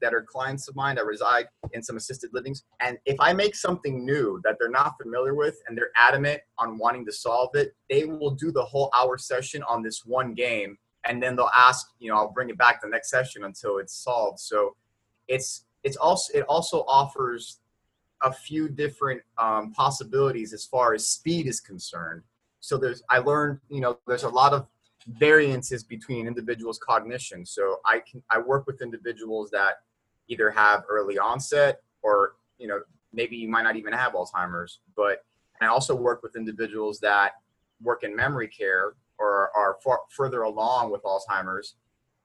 that 0.01 0.13
are 0.13 0.21
clients 0.21 0.67
of 0.67 0.75
mine 0.75 0.95
that 0.95 1.05
reside 1.05 1.45
in 1.71 1.81
some 1.81 1.97
assisted 1.97 2.29
livings. 2.33 2.63
And 2.81 2.97
if 3.05 3.15
I 3.19 3.33
make 3.33 3.55
something 3.55 4.05
new 4.05 4.41
that 4.43 4.57
they're 4.59 4.69
not 4.69 4.95
familiar 5.01 5.33
with 5.33 5.57
and 5.67 5.77
they're 5.77 5.91
adamant 5.95 6.41
on 6.59 6.77
wanting 6.77 7.05
to 7.05 7.11
solve 7.11 7.55
it, 7.55 7.73
they 7.89 8.05
will 8.05 8.31
do 8.31 8.51
the 8.51 8.63
whole 8.63 8.91
hour 8.95 9.17
session 9.17 9.63
on 9.63 9.81
this 9.81 10.05
one 10.05 10.33
game. 10.33 10.77
And 11.05 11.23
then 11.23 11.35
they'll 11.35 11.49
ask, 11.55 11.87
you 11.99 12.11
know, 12.11 12.17
I'll 12.17 12.31
bring 12.31 12.49
it 12.49 12.57
back 12.57 12.81
the 12.81 12.89
next 12.89 13.09
session 13.09 13.45
until 13.45 13.77
it's 13.77 13.95
solved. 13.95 14.39
So 14.39 14.75
it's 15.27 15.65
it's 15.83 15.97
also 15.97 16.33
it 16.37 16.43
also 16.49 16.83
offers 16.87 17.59
a 18.23 18.33
few 18.33 18.67
different 18.67 19.21
um, 19.37 19.71
possibilities 19.71 20.53
as 20.53 20.65
far 20.65 20.93
as 20.93 21.07
speed 21.07 21.47
is 21.47 21.59
concerned. 21.59 22.23
So 22.59 22.77
there's 22.77 23.03
I 23.09 23.19
learned, 23.19 23.59
you 23.69 23.81
know, 23.81 23.99
there's 24.07 24.23
a 24.23 24.29
lot 24.29 24.53
of 24.53 24.67
variances 25.07 25.83
between 25.83 26.27
individuals' 26.27 26.79
cognition. 26.79 27.45
So 27.45 27.79
I 27.85 27.99
can 27.99 28.21
I 28.29 28.39
work 28.39 28.67
with 28.67 28.81
individuals 28.81 29.49
that 29.51 29.75
either 30.27 30.49
have 30.51 30.83
early 30.89 31.17
onset 31.17 31.81
or 32.01 32.33
you 32.57 32.67
know 32.67 32.81
maybe 33.13 33.37
you 33.37 33.49
might 33.49 33.63
not 33.63 33.75
even 33.75 33.93
have 33.93 34.13
Alzheimer's, 34.13 34.79
but 34.95 35.23
I 35.61 35.67
also 35.67 35.95
work 35.95 36.21
with 36.23 36.35
individuals 36.35 36.99
that 36.99 37.33
work 37.81 38.03
in 38.03 38.15
memory 38.15 38.47
care 38.47 38.93
or 39.17 39.49
are 39.55 39.77
far, 39.83 40.01
further 40.09 40.43
along 40.43 40.91
with 40.91 41.01
Alzheimer's, 41.03 41.75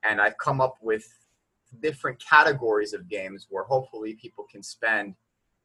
and 0.03 0.21
I've 0.21 0.37
come 0.39 0.61
up 0.61 0.77
with 0.83 1.07
different 1.81 2.23
categories 2.23 2.93
of 2.93 3.09
games 3.09 3.47
where 3.51 3.65
hopefully 3.65 4.15
people 4.15 4.45
can 4.51 4.63
spend. 4.63 5.15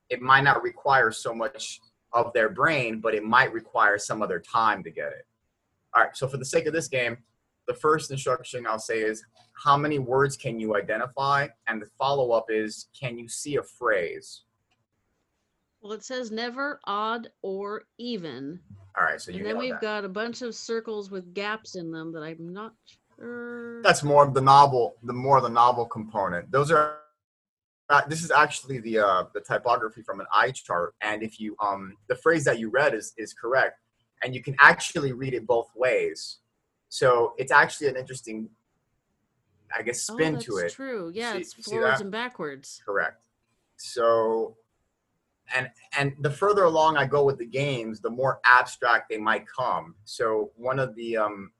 It 0.09 0.21
might 0.21 0.43
not 0.43 0.63
require 0.63 1.11
so 1.11 1.33
much 1.33 1.79
of 2.13 2.31
their 2.33 2.49
brain, 2.49 2.99
but 2.99 3.13
it 3.13 3.23
might 3.23 3.51
require 3.51 3.97
some 3.97 4.21
other 4.21 4.39
time 4.39 4.83
to 4.83 4.91
get 4.91 5.07
it. 5.07 5.25
All 5.93 6.03
right, 6.03 6.15
so 6.15 6.27
for 6.27 6.37
the 6.37 6.45
sake 6.45 6.65
of 6.65 6.73
this 6.73 6.87
game, 6.87 7.17
the 7.67 7.73
first 7.73 8.11
instruction 8.11 8.65
I'll 8.65 8.79
say 8.79 8.99
is 8.99 9.23
how 9.63 9.75
many 9.75 9.99
words 9.99 10.37
can 10.37 10.59
you 10.59 10.75
identify? 10.75 11.47
And 11.67 11.81
the 11.81 11.87
follow 11.97 12.31
up 12.31 12.45
is 12.49 12.87
can 12.97 13.17
you 13.17 13.27
see 13.27 13.57
a 13.57 13.63
phrase? 13.63 14.43
Well, 15.81 15.93
it 15.93 16.03
says 16.03 16.31
never, 16.31 16.79
odd, 16.85 17.29
or 17.41 17.83
even. 17.97 18.59
All 18.97 19.05
right, 19.05 19.21
so 19.21 19.31
you. 19.31 19.39
And 19.39 19.45
then 19.45 19.57
we've 19.57 19.71
that. 19.71 19.81
got 19.81 20.05
a 20.05 20.09
bunch 20.09 20.41
of 20.41 20.55
circles 20.55 21.11
with 21.11 21.33
gaps 21.33 21.75
in 21.75 21.91
them 21.91 22.11
that 22.13 22.23
I'm 22.23 22.51
not 22.51 22.73
sure. 23.19 23.81
That's 23.81 24.03
more 24.03 24.25
of 24.25 24.33
the 24.33 24.41
novel, 24.41 24.95
the 25.03 25.13
more 25.13 25.41
the 25.41 25.49
novel 25.49 25.85
component. 25.85 26.51
Those 26.51 26.71
are. 26.71 26.99
Uh, 27.89 28.01
this 28.09 28.21
is 28.21 28.31
actually 28.31 28.79
the 28.79 28.99
uh, 28.99 29.23
the 29.33 29.39
typography 29.39 30.01
from 30.01 30.19
an 30.19 30.25
eye 30.33 30.51
chart, 30.51 30.93
and 31.01 31.23
if 31.23 31.39
you 31.39 31.55
um 31.61 31.95
the 32.07 32.15
phrase 32.15 32.43
that 32.43 32.59
you 32.59 32.69
read 32.69 32.93
is 32.93 33.13
is 33.17 33.33
correct 33.33 33.79
and 34.23 34.33
you 34.35 34.41
can 34.41 34.55
actually 34.59 35.11
read 35.11 35.33
it 35.33 35.45
both 35.45 35.69
ways. 35.75 36.37
So 36.89 37.33
it's 37.37 37.51
actually 37.51 37.87
an 37.87 37.97
interesting, 37.97 38.49
I 39.75 39.81
guess, 39.81 40.09
oh, 40.09 40.15
spin 40.15 40.37
oh, 40.37 40.39
to 40.39 40.57
it. 40.57 40.71
True. 40.71 41.11
Yeah, 41.13 41.33
see, 41.33 41.39
it's 41.39 41.53
forwards 41.53 42.01
and 42.01 42.11
backwards. 42.11 42.81
Correct. 42.85 43.23
So 43.77 44.55
and 45.55 45.69
and 45.97 46.13
the 46.21 46.31
further 46.31 46.63
along 46.63 46.97
I 46.97 47.05
go 47.05 47.23
with 47.23 47.37
the 47.37 47.45
games, 47.45 48.01
the 48.01 48.09
more 48.09 48.39
abstract 48.45 49.09
they 49.09 49.17
might 49.17 49.45
come. 49.47 49.95
So 50.03 50.51
one 50.55 50.79
of 50.79 50.95
the 50.95 51.17
um, 51.17 51.51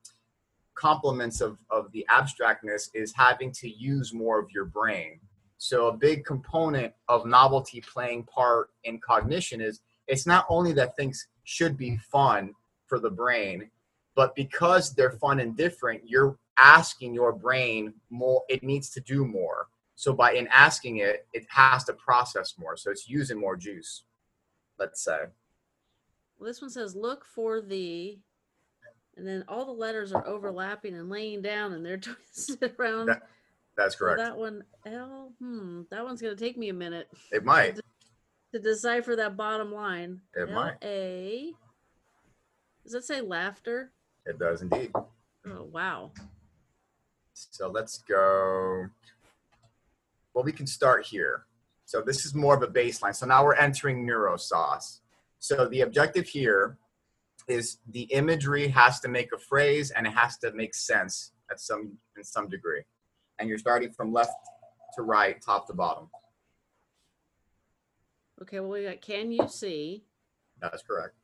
complements 0.78 1.40
of 1.40 1.58
of 1.70 1.90
the 1.92 2.06
abstractness 2.08 2.90
is 2.94 3.12
having 3.14 3.50
to 3.52 3.68
use 3.68 4.12
more 4.12 4.38
of 4.38 4.50
your 4.50 4.64
brain. 4.64 5.20
So 5.58 5.88
a 5.88 5.96
big 5.96 6.24
component 6.24 6.92
of 7.08 7.26
novelty 7.26 7.80
playing 7.80 8.24
part 8.24 8.70
in 8.84 9.00
cognition 9.00 9.60
is 9.60 9.80
it's 10.06 10.26
not 10.26 10.46
only 10.48 10.72
that 10.74 10.96
things 10.96 11.26
should 11.44 11.76
be 11.76 11.96
fun 11.96 12.54
for 12.86 13.00
the 13.00 13.10
brain, 13.10 13.70
but 14.14 14.34
because 14.36 14.94
they're 14.94 15.12
fun 15.12 15.40
and 15.40 15.56
different, 15.56 16.02
you're 16.04 16.38
asking 16.56 17.12
your 17.12 17.32
brain 17.32 17.92
more. 18.10 18.42
It 18.48 18.62
needs 18.62 18.90
to 18.90 19.00
do 19.00 19.24
more. 19.24 19.68
So 19.96 20.12
by 20.12 20.32
in 20.32 20.46
asking 20.48 20.98
it, 20.98 21.26
it 21.32 21.44
has 21.48 21.84
to 21.84 21.92
process 21.92 22.54
more. 22.56 22.76
So 22.76 22.90
it's 22.90 23.08
using 23.08 23.40
more 23.40 23.56
juice. 23.56 24.04
Let's 24.78 25.02
say. 25.02 25.24
Well, 26.38 26.46
this 26.46 26.60
one 26.60 26.70
says, 26.70 26.94
"Look 26.94 27.24
for 27.24 27.60
the," 27.60 28.20
and 29.18 29.26
then 29.26 29.44
all 29.48 29.66
the 29.66 29.72
letters 29.72 30.12
are 30.12 30.26
overlapping 30.26 30.94
and 30.94 31.10
laying 31.10 31.42
down, 31.42 31.72
and 31.72 31.84
they're 31.84 31.96
twisted 31.98 32.74
around. 32.78 33.06
That- 33.06 33.28
That's 33.76 33.94
So 33.94 34.06
correct. 34.06 34.18
that 34.20 34.36
one, 34.36 34.64
L. 34.86 35.32
Hmm. 35.40 35.82
That 35.90 36.04
one's 36.04 36.22
gonna 36.22 36.34
take 36.36 36.56
me 36.56 36.68
a 36.70 36.74
minute 36.74 37.08
It 37.32 37.44
might. 37.44 37.78
to 38.54 38.58
decipher 38.58 39.14
that 39.16 39.36
bottom 39.36 39.72
line. 39.72 40.20
It 40.34 40.50
might. 40.50 40.76
A. 40.82 41.52
Does 42.84 42.92
that 42.92 43.04
say 43.04 43.20
laughter? 43.20 43.92
It 44.24 44.38
does 44.38 44.62
indeed. 44.62 44.92
Oh 44.94 45.64
wow. 45.70 46.12
So 47.34 47.68
let's 47.68 47.98
go. 47.98 48.86
Well, 50.34 50.44
we 50.44 50.52
can 50.52 50.66
start 50.66 51.04
here. 51.06 51.44
So 51.84 52.02
this 52.02 52.24
is 52.26 52.34
more 52.34 52.54
of 52.54 52.62
a 52.62 52.66
baseline. 52.66 53.14
So 53.14 53.26
now 53.26 53.44
we're 53.44 53.54
entering 53.54 54.06
neurosauce. 54.06 55.00
So 55.38 55.66
the 55.68 55.82
objective 55.82 56.26
here 56.26 56.76
is 57.48 57.78
the 57.90 58.02
imagery 58.02 58.68
has 58.68 59.00
to 59.00 59.08
make 59.08 59.32
a 59.32 59.38
phrase 59.38 59.90
and 59.90 60.06
it 60.06 60.12
has 60.12 60.38
to 60.38 60.52
make 60.52 60.74
sense 60.74 61.32
at 61.50 61.60
some 61.60 61.92
in 62.16 62.24
some 62.24 62.48
degree. 62.48 62.82
And 63.38 63.48
you're 63.48 63.58
starting 63.58 63.92
from 63.92 64.12
left 64.12 64.32
to 64.94 65.02
right, 65.02 65.40
top 65.40 65.66
to 65.68 65.74
bottom. 65.74 66.08
Okay. 68.42 68.60
Well, 68.60 68.70
we 68.70 68.84
got. 68.84 69.00
Can 69.00 69.32
you 69.32 69.48
see? 69.48 70.04
That's 70.60 70.82
correct. 70.82 71.14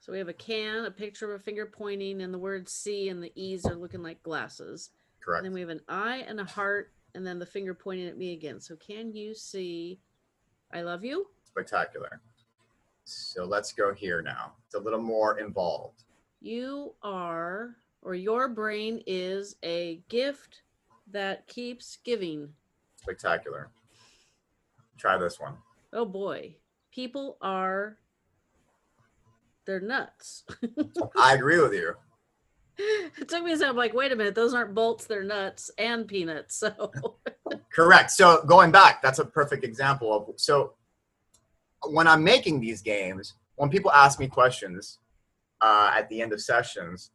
So 0.00 0.12
we 0.12 0.18
have 0.18 0.28
a 0.28 0.34
can, 0.34 0.84
a 0.84 0.90
picture 0.90 1.32
of 1.32 1.40
a 1.40 1.44
finger 1.44 1.66
pointing, 1.66 2.22
and 2.22 2.34
the 2.34 2.38
word 2.38 2.68
see 2.68 3.08
and 3.08 3.22
the 3.22 3.32
E's 3.36 3.64
are 3.66 3.74
looking 3.74 4.02
like 4.02 4.22
glasses. 4.22 4.90
And 4.92 5.24
Correct. 5.24 5.44
then 5.44 5.52
we 5.52 5.60
have 5.60 5.68
an 5.68 5.80
eye 5.88 6.24
and 6.26 6.40
a 6.40 6.44
heart, 6.44 6.92
and 7.14 7.24
then 7.24 7.38
the 7.38 7.46
finger 7.46 7.72
pointing 7.72 8.08
at 8.08 8.18
me 8.18 8.32
again. 8.32 8.60
So 8.60 8.74
can 8.74 9.14
you 9.14 9.32
see 9.34 10.00
I 10.72 10.82
love 10.82 11.04
you? 11.04 11.26
Spectacular. 11.44 12.20
So 13.04 13.44
let's 13.44 13.72
go 13.72 13.92
here 13.92 14.22
now. 14.22 14.52
It's 14.66 14.74
a 14.74 14.80
little 14.80 15.00
more 15.00 15.38
involved. 15.38 16.04
You 16.40 16.94
are, 17.02 17.76
or 18.02 18.14
your 18.14 18.48
brain 18.48 19.02
is 19.06 19.56
a 19.62 20.00
gift 20.08 20.62
that 21.10 21.46
keeps 21.46 21.98
giving. 22.04 22.48
Spectacular. 22.96 23.70
Try 24.98 25.16
this 25.16 25.40
one. 25.40 25.54
Oh 25.92 26.04
boy. 26.04 26.56
People 26.92 27.38
are, 27.40 27.98
they're 29.64 29.80
nuts. 29.80 30.44
I 31.16 31.34
agree 31.34 31.60
with 31.60 31.72
you. 31.72 31.94
it 32.78 33.28
took 33.28 33.44
me 33.44 33.52
a 33.52 33.56
second. 33.56 33.70
I'm 33.70 33.76
like, 33.76 33.94
wait 33.94 34.12
a 34.12 34.16
minute, 34.16 34.34
those 34.34 34.54
aren't 34.54 34.74
bolts, 34.74 35.06
they're 35.06 35.24
nuts 35.24 35.70
and 35.78 36.06
peanuts. 36.06 36.56
So, 36.56 36.92
Correct. 37.72 38.10
So 38.10 38.44
going 38.46 38.70
back, 38.70 39.02
that's 39.02 39.18
a 39.18 39.24
perfect 39.24 39.64
example 39.64 40.14
of 40.14 40.40
so 40.40 40.74
when 41.90 42.06
I'm 42.06 42.22
making 42.24 42.60
these 42.60 42.82
games, 42.82 43.34
when 43.56 43.70
people 43.70 43.92
ask 43.92 44.18
me 44.18 44.28
questions 44.28 44.98
uh, 45.60 45.92
at 45.94 46.08
the 46.08 46.22
end 46.22 46.32
of 46.32 46.40
sessions, 46.40 47.10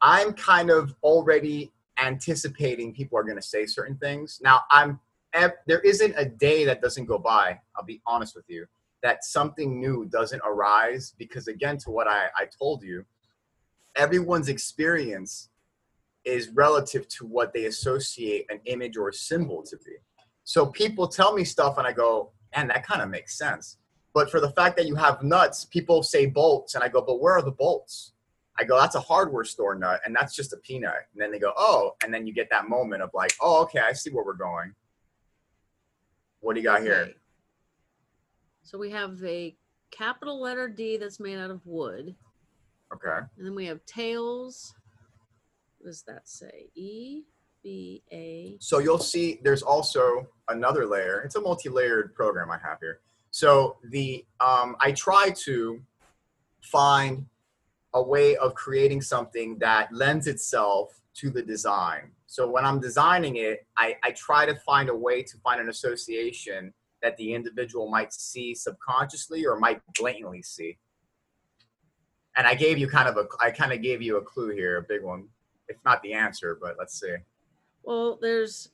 I'm 0.00 0.32
kind 0.32 0.70
of 0.70 0.94
already 1.02 1.72
anticipating 1.98 2.92
people 2.92 3.18
are 3.18 3.22
going 3.22 3.36
to 3.36 3.42
say 3.42 3.66
certain 3.66 3.96
things. 3.96 4.40
Now, 4.42 4.62
I'm 4.70 5.00
there 5.66 5.80
isn't 5.80 6.14
a 6.16 6.24
day 6.24 6.64
that 6.64 6.80
doesn't 6.80 7.06
go 7.06 7.18
by. 7.18 7.58
I'll 7.76 7.84
be 7.84 8.00
honest 8.06 8.36
with 8.36 8.44
you 8.48 8.66
that 9.04 9.22
something 9.22 9.78
new 9.78 10.06
doesn't 10.06 10.40
arise 10.46 11.14
because 11.18 11.46
again, 11.46 11.76
to 11.76 11.90
what 11.90 12.08
I, 12.08 12.28
I 12.34 12.46
told 12.46 12.82
you, 12.82 13.04
everyone's 13.96 14.48
experience 14.48 15.50
is 16.24 16.48
relative 16.48 17.06
to 17.08 17.26
what 17.26 17.52
they 17.52 17.66
associate 17.66 18.46
an 18.48 18.60
image 18.64 18.96
or 18.96 19.10
a 19.10 19.12
symbol 19.12 19.62
to 19.64 19.76
be. 19.84 19.92
So 20.44 20.64
people 20.66 21.06
tell 21.06 21.34
me 21.34 21.44
stuff 21.44 21.76
and 21.76 21.86
I 21.86 21.92
go, 21.92 22.32
man, 22.56 22.68
that 22.68 22.86
kind 22.86 23.02
of 23.02 23.08
makes 23.10 23.36
sense. 23.36 23.78
But 24.12 24.30
for 24.30 24.40
the 24.40 24.50
fact 24.50 24.76
that 24.76 24.86
you 24.86 24.94
have 24.94 25.22
nuts, 25.22 25.64
people 25.64 26.02
say 26.02 26.26
bolts 26.26 26.74
and 26.74 26.84
I 26.84 26.88
go, 26.88 27.02
but 27.02 27.20
where 27.20 27.34
are 27.34 27.42
the 27.42 27.50
bolts? 27.50 28.12
I 28.56 28.62
go, 28.62 28.78
that's 28.78 28.94
a 28.94 29.00
hardware 29.00 29.44
store 29.44 29.74
nut 29.74 30.00
and 30.06 30.14
that's 30.14 30.34
just 30.34 30.52
a 30.52 30.56
peanut. 30.58 31.08
And 31.12 31.20
then 31.20 31.32
they 31.32 31.40
go, 31.40 31.52
oh, 31.56 31.96
and 32.04 32.14
then 32.14 32.26
you 32.26 32.32
get 32.32 32.48
that 32.50 32.68
moment 32.68 33.02
of 33.02 33.10
like, 33.12 33.32
oh, 33.40 33.62
okay, 33.62 33.80
I 33.80 33.92
see 33.92 34.10
where 34.10 34.24
we're 34.24 34.34
going. 34.34 34.72
What 36.40 36.54
do 36.54 36.60
you 36.60 36.66
got 36.66 36.82
here? 36.82 37.12
So 38.62 38.78
we 38.78 38.90
have 38.90 39.22
a 39.24 39.56
capital 39.90 40.40
letter 40.40 40.68
D 40.68 40.96
that's 40.96 41.18
made 41.18 41.38
out 41.38 41.50
of 41.50 41.60
wood. 41.66 42.14
Okay. 42.94 43.26
And 43.36 43.46
then 43.46 43.54
we 43.54 43.66
have 43.66 43.84
tails. 43.86 44.74
What 45.78 45.88
does 45.88 46.02
that 46.02 46.28
say? 46.28 46.68
E 46.76 47.22
B 47.64 48.02
A. 48.12 48.56
So 48.60 48.78
you'll 48.78 48.98
see 48.98 49.40
there's 49.42 49.62
also 49.62 50.28
another 50.48 50.86
layer. 50.86 51.22
It's 51.22 51.34
a 51.34 51.40
multi-layered 51.40 52.14
program 52.14 52.50
I 52.50 52.58
have 52.58 52.78
here. 52.80 53.00
So 53.32 53.78
the 53.90 54.24
um, 54.38 54.76
I 54.80 54.92
try 54.92 55.30
to 55.46 55.82
find 56.62 57.26
a 57.94 58.02
way 58.02 58.36
of 58.36 58.54
creating 58.54 59.02
something 59.02 59.58
that 59.58 59.92
lends 59.92 60.26
itself 60.28 61.00
to 61.14 61.30
the 61.30 61.42
design. 61.42 62.12
So 62.26 62.48
when 62.48 62.64
I'm 62.64 62.80
designing 62.80 63.36
it, 63.36 63.66
I, 63.78 63.96
I 64.02 64.10
try 64.10 64.44
to 64.46 64.54
find 64.56 64.88
a 64.88 64.94
way 64.94 65.22
to 65.22 65.38
find 65.38 65.60
an 65.60 65.68
association 65.68 66.72
that 67.02 67.16
the 67.16 67.34
individual 67.34 67.88
might 67.88 68.12
see 68.12 68.54
subconsciously 68.54 69.46
or 69.46 69.58
might 69.58 69.80
blatantly 69.98 70.42
see. 70.42 70.78
And 72.36 72.46
I 72.46 72.54
gave 72.54 72.78
you 72.78 72.88
kind 72.88 73.08
of 73.08 73.16
a 73.16 73.26
I 73.40 73.50
kind 73.50 73.72
of 73.72 73.82
gave 73.82 74.02
you 74.02 74.16
a 74.16 74.22
clue 74.22 74.50
here, 74.50 74.78
a 74.78 74.82
big 74.82 75.02
one. 75.02 75.28
If 75.68 75.76
not 75.84 76.02
the 76.02 76.12
answer, 76.12 76.58
but 76.60 76.76
let's 76.78 77.00
see. 77.00 77.14
Well, 77.84 78.18
there's 78.20 78.70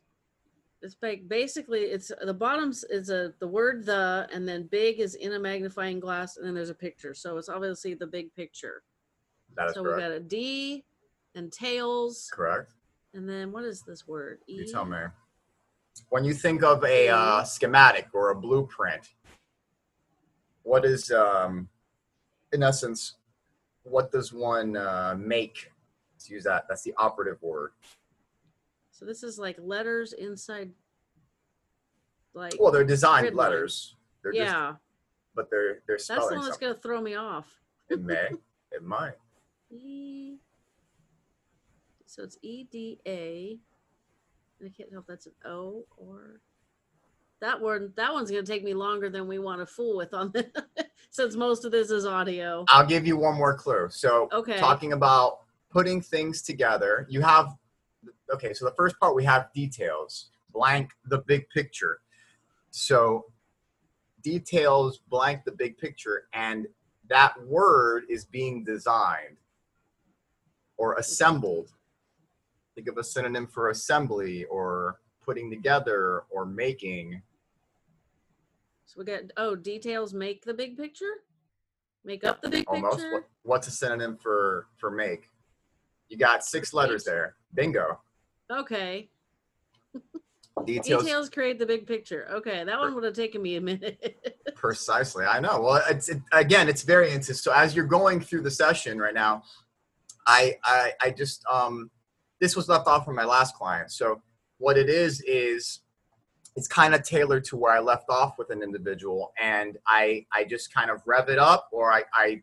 it's 0.83 0.97
like 1.03 1.29
basically 1.29 1.81
it's 1.81 2.11
the 2.25 2.33
bottoms 2.33 2.85
is 2.85 3.11
a 3.11 3.35
the 3.39 3.47
word 3.47 3.85
the 3.85 4.27
and 4.33 4.49
then 4.49 4.69
big 4.71 4.99
is 4.99 5.15
in 5.15 5.33
a 5.33 5.39
magnifying 5.39 6.01
glass 6.01 6.37
and 6.37 6.47
then 6.47 6.55
there's 6.55 6.71
a 6.71 6.75
picture. 6.75 7.15
So 7.15 7.37
it's 7.37 7.49
obviously 7.49 7.95
the 7.95 8.07
big 8.07 8.35
picture. 8.35 8.83
That 9.57 9.69
is 9.69 9.75
so 9.75 9.83
we 9.83 9.91
correct. 9.91 10.03
got 10.03 10.13
a 10.13 10.21
D 10.21 10.85
and 11.35 11.53
tails 11.53 12.31
Correct. 12.33 12.73
and 13.15 13.29
then 13.29 13.53
what 13.53 13.65
is 13.65 13.83
this 13.83 14.09
word? 14.09 14.39
E 14.49 14.55
You 14.55 14.67
tell 14.67 14.85
me. 14.85 14.99
When 16.09 16.25
you 16.25 16.33
think 16.33 16.63
of 16.63 16.83
a 16.85 17.09
uh, 17.09 17.45
schematic 17.45 18.09
or 18.15 18.31
a 18.31 18.35
blueprint, 18.35 19.09
what 20.63 20.85
is, 20.85 21.11
um, 21.11 21.69
in 22.53 22.63
essence, 22.63 23.17
what 23.83 24.11
does 24.11 24.33
one 24.33 24.77
uh, 24.77 25.15
make? 25.19 25.71
Let's 26.15 26.31
use 26.31 26.45
that. 26.45 26.67
That's 26.69 26.83
the 26.83 26.95
operative 26.97 27.43
word. 27.43 27.73
So 29.01 29.07
this 29.07 29.23
is 29.23 29.39
like 29.39 29.57
letters 29.59 30.13
inside 30.13 30.71
like 32.35 32.55
Well, 32.61 32.71
they're 32.71 32.85
designed 32.85 33.25
Grid 33.25 33.35
letters. 33.35 33.97
They're 34.23 34.33
just, 34.33 34.45
yeah. 34.45 34.75
but 35.35 35.51
they're 35.51 35.81
they're 35.87 35.97
That's 35.97 36.29
the 36.29 36.37
one 36.37 36.45
that's 36.45 36.59
gonna 36.59 36.75
throw 36.75 37.01
me 37.01 37.15
off. 37.15 37.47
It 37.89 38.03
may. 38.03 38.29
It 38.71 38.85
might. 38.85 39.15
E. 39.73 40.35
So 42.05 42.25
it's 42.25 42.37
E 42.43 42.65
D 42.65 42.99
A. 43.07 43.57
I 44.65 44.69
can't 44.77 44.91
tell 44.91 44.99
if 44.99 45.07
that's 45.07 45.27
an 45.27 45.33
O 45.45 45.85
or 45.97 46.41
that 47.41 47.61
one 47.61 47.93
That 47.97 48.13
one's 48.13 48.31
gonna 48.31 48.43
take 48.43 48.65
me 48.65 48.75
longer 48.75 49.09
than 49.09 49.29
we 49.29 49.39
want 49.39 49.61
to 49.61 49.67
fool 49.67 49.97
with 49.97 50.13
on 50.13 50.31
this, 50.35 50.47
since 51.11 51.37
most 51.37 51.65
of 51.65 51.71
this 51.71 51.91
is 51.91 52.05
audio. 52.05 52.65
I'll 52.69 52.85
give 52.85 53.07
you 53.07 53.17
one 53.17 53.37
more 53.37 53.57
clue. 53.57 53.89
So, 53.91 54.29
Okay. 54.33 54.59
talking 54.59 54.93
about 54.93 55.43
putting 55.71 56.03
things 56.03 56.43
together, 56.43 57.07
you 57.09 57.21
have, 57.21 57.57
okay, 58.33 58.53
so 58.53 58.65
the 58.65 58.75
first 58.77 58.99
part 58.99 59.15
we 59.15 59.25
have 59.25 59.53
details, 59.53 60.31
blank 60.53 60.91
the 61.07 61.19
big 61.19 61.49
picture. 61.51 62.01
So, 62.71 63.27
details 64.23 65.01
blank 65.09 65.45
the 65.45 65.53
big 65.53 65.79
picture, 65.79 66.29
and 66.33 66.67
that 67.09 67.35
word 67.45 68.05
is 68.09 68.25
being 68.25 68.65
designed 68.65 69.39
or 70.77 70.95
assembled. 70.95 71.71
Think 72.75 72.89
of 72.89 72.97
a 72.97 73.05
synonym 73.05 73.47
for 73.47 73.71
assembly 73.71 74.45
or 74.45 75.01
putting 75.21 75.51
together 75.51 76.25
or 76.31 76.47
making. 76.47 77.23
So 78.87 78.95
we 78.99 79.05
got 79.05 79.23
oh 79.37 79.55
details 79.55 80.15
make 80.15 80.45
the 80.45 80.55
big 80.55 80.77
picture, 80.77 81.23
make 82.05 82.25
up 82.25 82.41
the 82.43 82.49
big 82.49 82.65
almost. 82.67 82.97
picture. 82.97 83.13
What, 83.13 83.25
what's 83.43 83.69
a 83.69 83.71
synonym 83.71 84.17
for 84.17 84.67
for 84.79 84.91
make? 84.91 85.29
You 86.09 86.17
got 86.17 86.45
six 86.45 86.73
letters 86.73 87.05
there. 87.05 87.37
Bingo. 87.55 88.01
Okay. 88.51 89.09
Details, 90.67 91.05
Details 91.05 91.31
create 91.31 91.59
the 91.59 91.67
big 91.67 91.87
picture. 91.87 92.27
Okay, 92.33 92.65
that 92.65 92.79
one 92.79 92.95
would 92.95 93.05
have 93.05 93.15
taken 93.15 93.41
me 93.41 93.57
a 93.57 93.61
minute. 93.61 94.45
precisely. 94.55 95.25
I 95.25 95.41
know. 95.41 95.61
Well, 95.61 95.83
it's 95.89 96.09
it, 96.09 96.21
again, 96.33 96.69
it's 96.69 96.83
very 96.83 97.11
interesting. 97.11 97.35
So 97.35 97.53
as 97.53 97.75
you're 97.75 97.87
going 97.87 98.21
through 98.21 98.43
the 98.43 98.51
session 98.51 98.99
right 98.99 99.15
now, 99.15 99.45
I 100.27 100.57
I, 100.65 100.93
I 101.01 101.11
just 101.11 101.45
um, 101.51 101.91
this 102.41 102.57
was 102.57 102.69
left 102.69 102.87
off 102.87 103.05
from 103.05 103.17
my 103.17 103.25
last 103.25 103.55
client. 103.55 103.91
So 103.91 104.21
what 104.59 104.77
it 104.77 104.91
is 104.91 105.23
is 105.23 105.81
it's 106.57 106.69
kind 106.69 106.95
of 106.95 107.03
tailored 107.03 107.45
to 107.45 107.57
where 107.57 107.73
I 107.73 107.81
left 107.81 108.11
off 108.11 108.37
with 108.37 108.51
an 108.51 108.63
individual, 108.63 109.33
and 109.41 109.79
I 109.87 110.27
I 110.33 110.45
just 110.45 110.75
kind 110.75 110.91
of 110.91 111.01
rev 111.07 111.29
it 111.29 111.39
up, 111.39 111.69
or 111.73 111.93
I 111.93 112.05
I, 112.13 112.43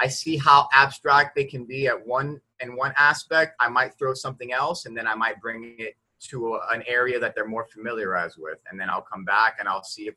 I 0.00 0.08
see 0.08 0.36
how 0.36 0.68
abstract 0.72 1.34
they 1.34 1.44
can 1.44 1.64
be 1.64 1.86
at 1.86 2.06
one 2.06 2.40
in 2.60 2.76
one 2.76 2.92
aspect. 2.96 3.56
I 3.60 3.68
might 3.68 3.94
throw 3.98 4.14
something 4.14 4.52
else, 4.52 4.86
and 4.86 4.96
then 4.96 5.06
I 5.06 5.14
might 5.14 5.40
bring 5.40 5.76
it 5.78 5.96
to 6.20 6.54
a, 6.54 6.60
an 6.72 6.82
area 6.86 7.18
that 7.20 7.34
they're 7.34 7.46
more 7.46 7.66
familiarized 7.66 8.36
with, 8.38 8.58
and 8.70 8.78
then 8.80 8.90
I'll 8.90 9.02
come 9.02 9.24
back 9.24 9.56
and 9.58 9.68
I'll 9.68 9.84
see 9.84 10.08
if 10.08 10.14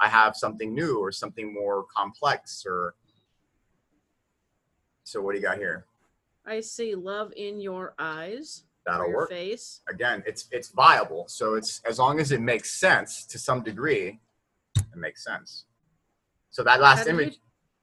I 0.00 0.08
have 0.08 0.34
something 0.36 0.74
new 0.74 0.98
or 0.98 1.12
something 1.12 1.52
more 1.52 1.84
complex 1.94 2.64
or. 2.66 2.94
So 5.04 5.20
what 5.20 5.32
do 5.32 5.38
you 5.38 5.44
got 5.44 5.58
here? 5.58 5.86
I 6.46 6.60
see 6.60 6.94
love 6.94 7.32
in 7.36 7.60
your 7.60 7.94
eyes, 7.98 8.64
That'll 8.86 9.06
your 9.06 9.16
work. 9.16 9.30
face. 9.30 9.80
Again, 9.88 10.22
it's 10.26 10.48
it's 10.50 10.68
viable. 10.68 11.26
So 11.28 11.54
it's 11.54 11.80
as 11.84 11.98
long 11.98 12.18
as 12.18 12.32
it 12.32 12.40
makes 12.40 12.70
sense 12.72 13.26
to 13.26 13.38
some 13.38 13.62
degree, 13.62 14.20
it 14.76 14.96
makes 14.96 15.24
sense. 15.24 15.66
So 16.50 16.62
that 16.64 16.80
last 16.80 17.06
image. 17.06 17.38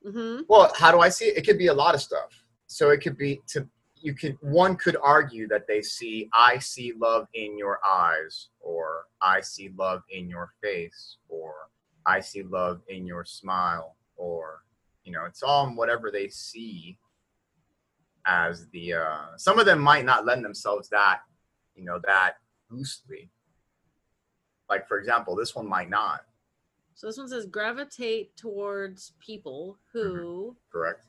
Mm-hmm. 0.05 0.43
Well, 0.47 0.71
how 0.77 0.91
do 0.91 0.99
I 0.99 1.09
see 1.09 1.25
it? 1.25 1.37
It 1.37 1.45
could 1.45 1.57
be 1.57 1.67
a 1.67 1.73
lot 1.73 1.93
of 1.93 2.01
stuff. 2.01 2.43
So 2.67 2.89
it 2.91 3.01
could 3.01 3.17
be 3.17 3.41
to 3.47 3.67
you 4.01 4.13
could 4.13 4.37
one 4.41 4.75
could 4.75 4.97
argue 5.01 5.47
that 5.47 5.67
they 5.67 5.81
see 5.81 6.29
I 6.33 6.59
see 6.59 6.93
love 6.97 7.27
in 7.33 7.57
your 7.57 7.79
eyes 7.85 8.49
or 8.59 9.05
I 9.21 9.41
see 9.41 9.71
love 9.77 10.03
in 10.09 10.29
your 10.29 10.53
face 10.61 11.17
or 11.27 11.53
I 12.05 12.19
see 12.21 12.43
love 12.43 12.81
in 12.87 13.05
your 13.05 13.25
smile 13.25 13.95
or 14.15 14.63
you 15.03 15.11
know, 15.11 15.25
it's 15.25 15.43
all 15.43 15.67
whatever 15.67 16.11
they 16.11 16.27
see 16.27 16.97
as 18.25 18.67
the 18.69 18.93
uh 18.93 19.25
some 19.37 19.59
of 19.59 19.65
them 19.65 19.79
might 19.79 20.05
not 20.05 20.25
lend 20.25 20.45
themselves 20.45 20.89
that, 20.89 21.21
you 21.75 21.83
know, 21.83 21.99
that 22.05 22.33
loosely. 22.69 23.29
Like 24.69 24.87
for 24.87 24.97
example, 24.99 25.35
this 25.35 25.55
one 25.55 25.67
might 25.67 25.89
not, 25.89 26.21
So 26.93 27.07
this 27.07 27.17
one 27.17 27.27
says 27.27 27.45
gravitate 27.47 28.35
towards 28.37 29.13
people 29.19 29.77
who 29.91 30.55
correct? 30.71 31.08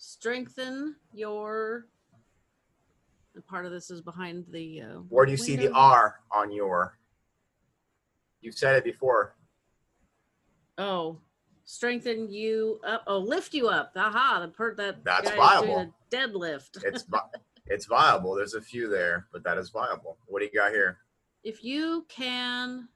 Strengthen 0.00 0.96
your. 1.12 1.86
And 3.34 3.46
part 3.46 3.64
of 3.66 3.70
this 3.70 3.90
is 3.90 4.00
behind 4.00 4.44
the. 4.50 4.82
Uh, 4.82 4.86
Where 5.08 5.24
do 5.24 5.30
you 5.30 5.38
see 5.38 5.54
the 5.54 5.64
window. 5.64 5.78
R 5.78 6.20
on 6.32 6.50
your? 6.50 6.98
You've 8.40 8.56
said 8.56 8.74
it 8.76 8.84
before. 8.84 9.36
Oh, 10.78 11.18
strengthen 11.64 12.30
you 12.32 12.80
up. 12.84 13.04
Oh, 13.06 13.18
lift 13.18 13.54
you 13.54 13.68
up. 13.68 13.92
Aha! 13.94 14.40
The 14.40 14.48
per 14.48 14.74
that. 14.74 15.04
That's 15.04 15.30
guy 15.30 15.34
is 15.34 15.36
viable. 15.36 15.78
A 15.78 16.14
deadlift. 16.14 16.82
It's 16.84 17.04
vi- 17.04 17.20
it's 17.66 17.86
viable. 17.86 18.34
There's 18.34 18.54
a 18.54 18.60
few 18.60 18.88
there, 18.88 19.28
but 19.32 19.44
that 19.44 19.58
is 19.58 19.70
viable. 19.70 20.16
What 20.26 20.40
do 20.40 20.46
you 20.46 20.52
got 20.52 20.72
here? 20.72 20.98
if 21.42 21.64
you 21.64 22.04
can. 22.08 22.88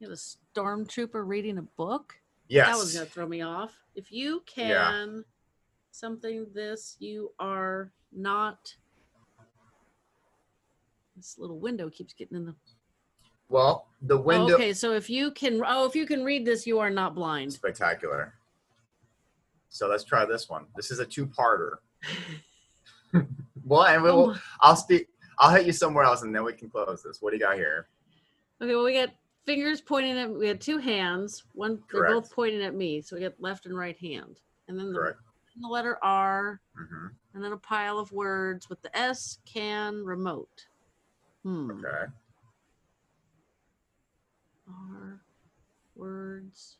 You 0.00 0.08
have 0.08 0.18
a 0.18 0.58
stormtrooper 0.58 1.24
reading 1.26 1.58
a 1.58 1.62
book. 1.62 2.14
Yes. 2.48 2.66
That 2.68 2.78
was 2.78 2.94
gonna 2.94 3.04
throw 3.06 3.28
me 3.28 3.42
off. 3.42 3.76
If 3.94 4.10
you 4.10 4.42
can. 4.46 5.24
Something 6.04 6.46
this, 6.54 6.96
you 6.98 7.30
are 7.38 7.92
not. 8.12 8.74
This 11.16 11.36
little 11.38 11.58
window 11.60 11.90
keeps 11.90 12.14
getting 12.14 12.36
in 12.38 12.46
the. 12.46 12.54
well, 13.48 13.88
the 14.02 14.16
Oh, 14.16 14.22
window. 14.22 14.54
okay, 14.54 14.72
so 14.72 14.92
if 14.94 15.10
you 15.10 15.30
can, 15.32 15.62
oh, 15.66 15.84
if 15.86 15.94
you 15.94 16.06
can 16.06 16.24
read 16.24 16.46
this, 16.46 16.66
you 16.66 16.78
are 16.78 16.88
not 16.90 17.14
blind. 17.14 17.52
Spectacular. 17.52 18.34
So 19.68 19.86
let's 19.86 20.02
try 20.04 20.24
this 20.24 20.48
one. 20.48 20.64
This 20.76 20.90
is 20.90 20.98
a 20.98 21.04
two-parter. 21.06 21.74
well, 23.64 23.84
and 23.84 24.02
Oh 24.02 24.02
we'll, 24.02 24.36
I'll 24.62 24.76
speak. 24.76 25.08
I'll 25.38 25.54
hit 25.54 25.66
you 25.66 25.72
somewhere 25.72 26.04
else, 26.04 26.22
and 26.22 26.34
then 26.34 26.42
we 26.44 26.54
can 26.54 26.70
close 26.70 27.02
this. 27.02 27.18
What 27.20 27.30
do 27.30 27.36
you 27.36 27.42
got 27.42 27.56
here? 27.56 27.86
Okay, 28.62 28.74
well, 28.74 28.84
we 28.84 28.94
got 28.94 29.10
fingers 29.46 29.80
pointing 29.80 30.16
at. 30.18 30.30
We 30.30 30.48
had 30.48 30.60
two 30.60 30.78
hands. 30.78 31.44
One, 31.52 31.78
Correct. 31.88 31.92
they're 31.92 32.20
both 32.20 32.32
pointing 32.32 32.62
at 32.62 32.74
me. 32.74 33.00
So 33.02 33.16
we 33.16 33.22
got 33.22 33.34
left 33.38 33.66
and 33.66 33.76
right 33.76 33.96
hand, 33.98 34.40
and 34.68 34.78
then 34.78 34.92
the, 34.92 34.98
Correct. 34.98 35.18
The 35.60 35.68
letter 35.68 35.98
R, 36.02 36.60
hmm 36.76 37.06
and 37.32 37.44
then 37.44 37.52
a 37.52 37.56
pile 37.56 37.98
of 37.98 38.10
words 38.10 38.68
with 38.68 38.82
the 38.82 38.96
S, 38.96 39.38
can, 39.44 40.04
remote. 40.04 40.66
Hmm. 41.44 41.70
Okay. 41.70 42.12
R, 44.68 45.20
words. 45.94 46.76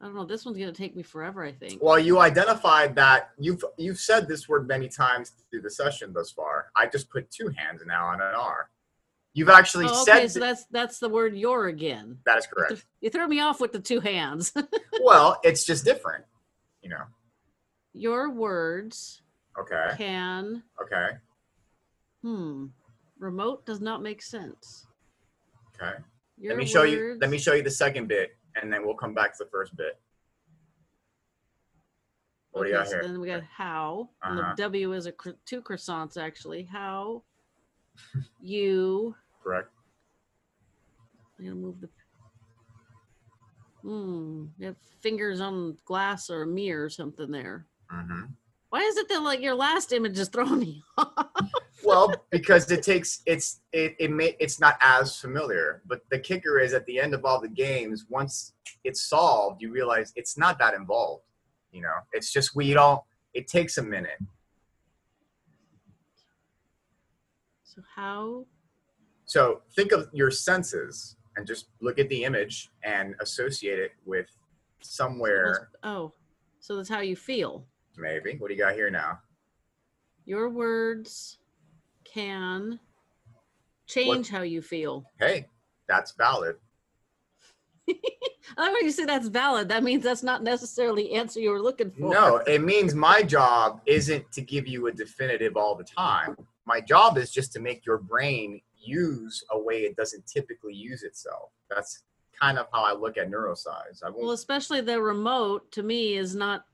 I 0.00 0.04
don't 0.04 0.14
know. 0.14 0.24
This 0.24 0.44
one's 0.44 0.58
gonna 0.58 0.72
take 0.72 0.94
me 0.94 1.02
forever. 1.02 1.42
I 1.42 1.52
think. 1.52 1.82
Well, 1.82 1.98
you 1.98 2.20
identified 2.20 2.94
that 2.96 3.30
you've 3.38 3.64
you've 3.78 3.98
said 3.98 4.28
this 4.28 4.48
word 4.48 4.68
many 4.68 4.88
times 4.88 5.32
through 5.50 5.62
the 5.62 5.70
session 5.70 6.12
thus 6.12 6.30
far. 6.30 6.66
I 6.76 6.86
just 6.86 7.10
put 7.10 7.30
two 7.30 7.48
hands 7.56 7.82
now 7.86 8.06
on 8.06 8.20
an 8.20 8.34
R. 8.36 8.70
You've 9.36 9.50
actually 9.50 9.84
Oh, 9.86 10.04
said 10.06 10.16
okay, 10.16 10.28
so 10.28 10.40
that's 10.40 10.64
that's 10.70 10.98
the 10.98 11.10
word 11.10 11.36
"your" 11.36 11.66
again. 11.66 12.16
that 12.24 12.38
is 12.38 12.46
correct. 12.46 12.86
You 13.02 13.10
threw 13.10 13.28
me 13.28 13.40
off 13.40 13.60
with 13.60 13.70
the 13.70 13.78
two 13.78 14.00
hands. 14.00 14.50
well, 15.02 15.38
it's 15.44 15.62
just 15.66 15.84
different, 15.84 16.24
you 16.80 16.88
know. 16.88 17.04
your 17.92 18.30
words 18.30 19.20
Okay. 19.60 19.88
can. 19.98 20.62
Okay. 20.82 21.08
Hmm. 22.22 22.66
Remote 23.18 23.66
does 23.66 23.82
not 23.82 24.02
make 24.02 24.22
sense. 24.22 24.86
Okay. 25.74 25.98
Your 26.38 26.52
let 26.54 26.58
me 26.58 26.64
show 26.64 26.84
you. 26.84 27.18
Let 27.20 27.28
me 27.28 27.36
show 27.36 27.52
you 27.52 27.62
the 27.62 27.70
second 27.70 28.08
bit, 28.08 28.38
and 28.54 28.72
then 28.72 28.86
we'll 28.86 28.94
come 28.96 29.12
back 29.12 29.36
to 29.36 29.44
the 29.44 29.50
first 29.50 29.76
bit. 29.76 30.00
What 32.52 32.62
do 32.64 32.70
you 32.70 32.74
Okay, 32.76 32.84
got 32.84 32.90
so 32.90 32.94
here? 33.00 33.02
Then 33.02 33.20
we 33.20 33.26
got 33.26 33.42
how. 33.44 34.08
Uh-huh. 34.22 34.54
the 34.56 34.62
W 34.62 34.94
is 34.94 35.04
a 35.06 35.12
two 35.44 35.60
croissants 35.60 36.16
actually. 36.16 36.62
How 36.64 37.22
you. 38.40 39.14
Correct. 39.46 39.68
I'm 41.38 41.44
gonna 41.44 41.56
move 41.56 41.80
the. 41.80 41.88
Hmm. 43.82 44.46
You 44.58 44.66
have 44.66 44.76
fingers 45.00 45.40
on 45.40 45.76
glass 45.84 46.30
or 46.30 46.42
a 46.42 46.46
mirror 46.48 46.86
or 46.86 46.90
something 46.90 47.30
there. 47.30 47.66
hmm 47.88 48.24
Why 48.70 48.80
is 48.80 48.96
it 48.96 49.08
that 49.08 49.22
like 49.22 49.40
your 49.40 49.54
last 49.54 49.92
image 49.92 50.18
is 50.18 50.28
throwing 50.28 50.58
me 50.58 50.82
off? 50.98 51.28
Well, 51.84 52.12
because 52.30 52.68
it 52.72 52.82
takes 52.82 53.22
it's 53.24 53.60
it 53.72 53.94
it 54.00 54.10
may 54.10 54.34
it's 54.40 54.58
not 54.58 54.78
as 54.80 55.16
familiar, 55.16 55.82
but 55.86 56.00
the 56.10 56.18
kicker 56.18 56.58
is 56.58 56.74
at 56.74 56.84
the 56.86 56.98
end 56.98 57.14
of 57.14 57.24
all 57.24 57.40
the 57.40 57.48
games, 57.48 58.06
once 58.08 58.54
it's 58.82 59.02
solved, 59.02 59.62
you 59.62 59.70
realize 59.70 60.12
it's 60.16 60.36
not 60.36 60.58
that 60.58 60.74
involved. 60.74 61.22
You 61.70 61.82
know, 61.82 61.94
it's 62.12 62.32
just 62.32 62.56
we 62.56 62.74
don't. 62.74 63.00
It 63.32 63.46
takes 63.46 63.78
a 63.78 63.82
minute. 63.82 64.18
So 67.62 67.82
how? 67.94 68.46
So 69.26 69.62
think 69.74 69.92
of 69.92 70.08
your 70.12 70.30
senses 70.30 71.16
and 71.36 71.46
just 71.46 71.66
look 71.80 71.98
at 71.98 72.08
the 72.08 72.24
image 72.24 72.70
and 72.82 73.14
associate 73.20 73.78
it 73.78 73.92
with 74.04 74.26
somewhere. 74.80 75.68
Oh, 75.82 76.12
so 76.60 76.76
that's 76.76 76.88
how 76.88 77.00
you 77.00 77.16
feel. 77.16 77.66
Maybe. 77.96 78.36
What 78.38 78.48
do 78.48 78.54
you 78.54 78.60
got 78.60 78.74
here 78.74 78.90
now? 78.90 79.18
Your 80.24 80.48
words 80.48 81.38
can 82.04 82.78
change 83.86 84.28
how 84.28 84.42
you 84.42 84.62
feel. 84.62 85.04
Hey, 85.18 85.46
that's 85.88 86.12
valid. 86.12 86.56
I 87.88 88.62
like 88.62 88.72
when 88.72 88.84
you 88.84 88.90
say 88.90 89.04
that's 89.04 89.28
valid. 89.28 89.68
That 89.68 89.82
means 89.82 90.04
that's 90.04 90.22
not 90.22 90.42
necessarily 90.42 91.04
the 91.04 91.14
answer 91.14 91.40
you 91.40 91.50
were 91.50 91.62
looking 91.62 91.90
for. 91.90 92.12
No, 92.12 92.36
it 92.38 92.62
means 92.62 92.94
my 92.94 93.22
job 93.22 93.80
isn't 93.86 94.30
to 94.32 94.40
give 94.40 94.66
you 94.66 94.86
a 94.86 94.92
definitive 94.92 95.56
all 95.56 95.74
the 95.74 95.84
time. 95.84 96.36
My 96.64 96.80
job 96.80 97.18
is 97.18 97.30
just 97.30 97.52
to 97.52 97.60
make 97.60 97.86
your 97.86 97.98
brain 97.98 98.60
use 98.86 99.42
a 99.50 99.58
way 99.58 99.82
it 99.82 99.96
doesn't 99.96 100.26
typically 100.26 100.74
use 100.74 101.02
itself. 101.02 101.50
That's 101.70 102.02
kind 102.40 102.58
of 102.58 102.66
how 102.72 102.84
I 102.84 102.92
look 102.92 103.16
at 103.16 103.30
neuroscience. 103.30 104.02
I 104.04 104.10
Well, 104.10 104.32
especially 104.32 104.80
the 104.80 105.00
remote 105.00 105.70
to 105.72 105.82
me 105.82 106.16
is 106.16 106.34
not. 106.34 106.64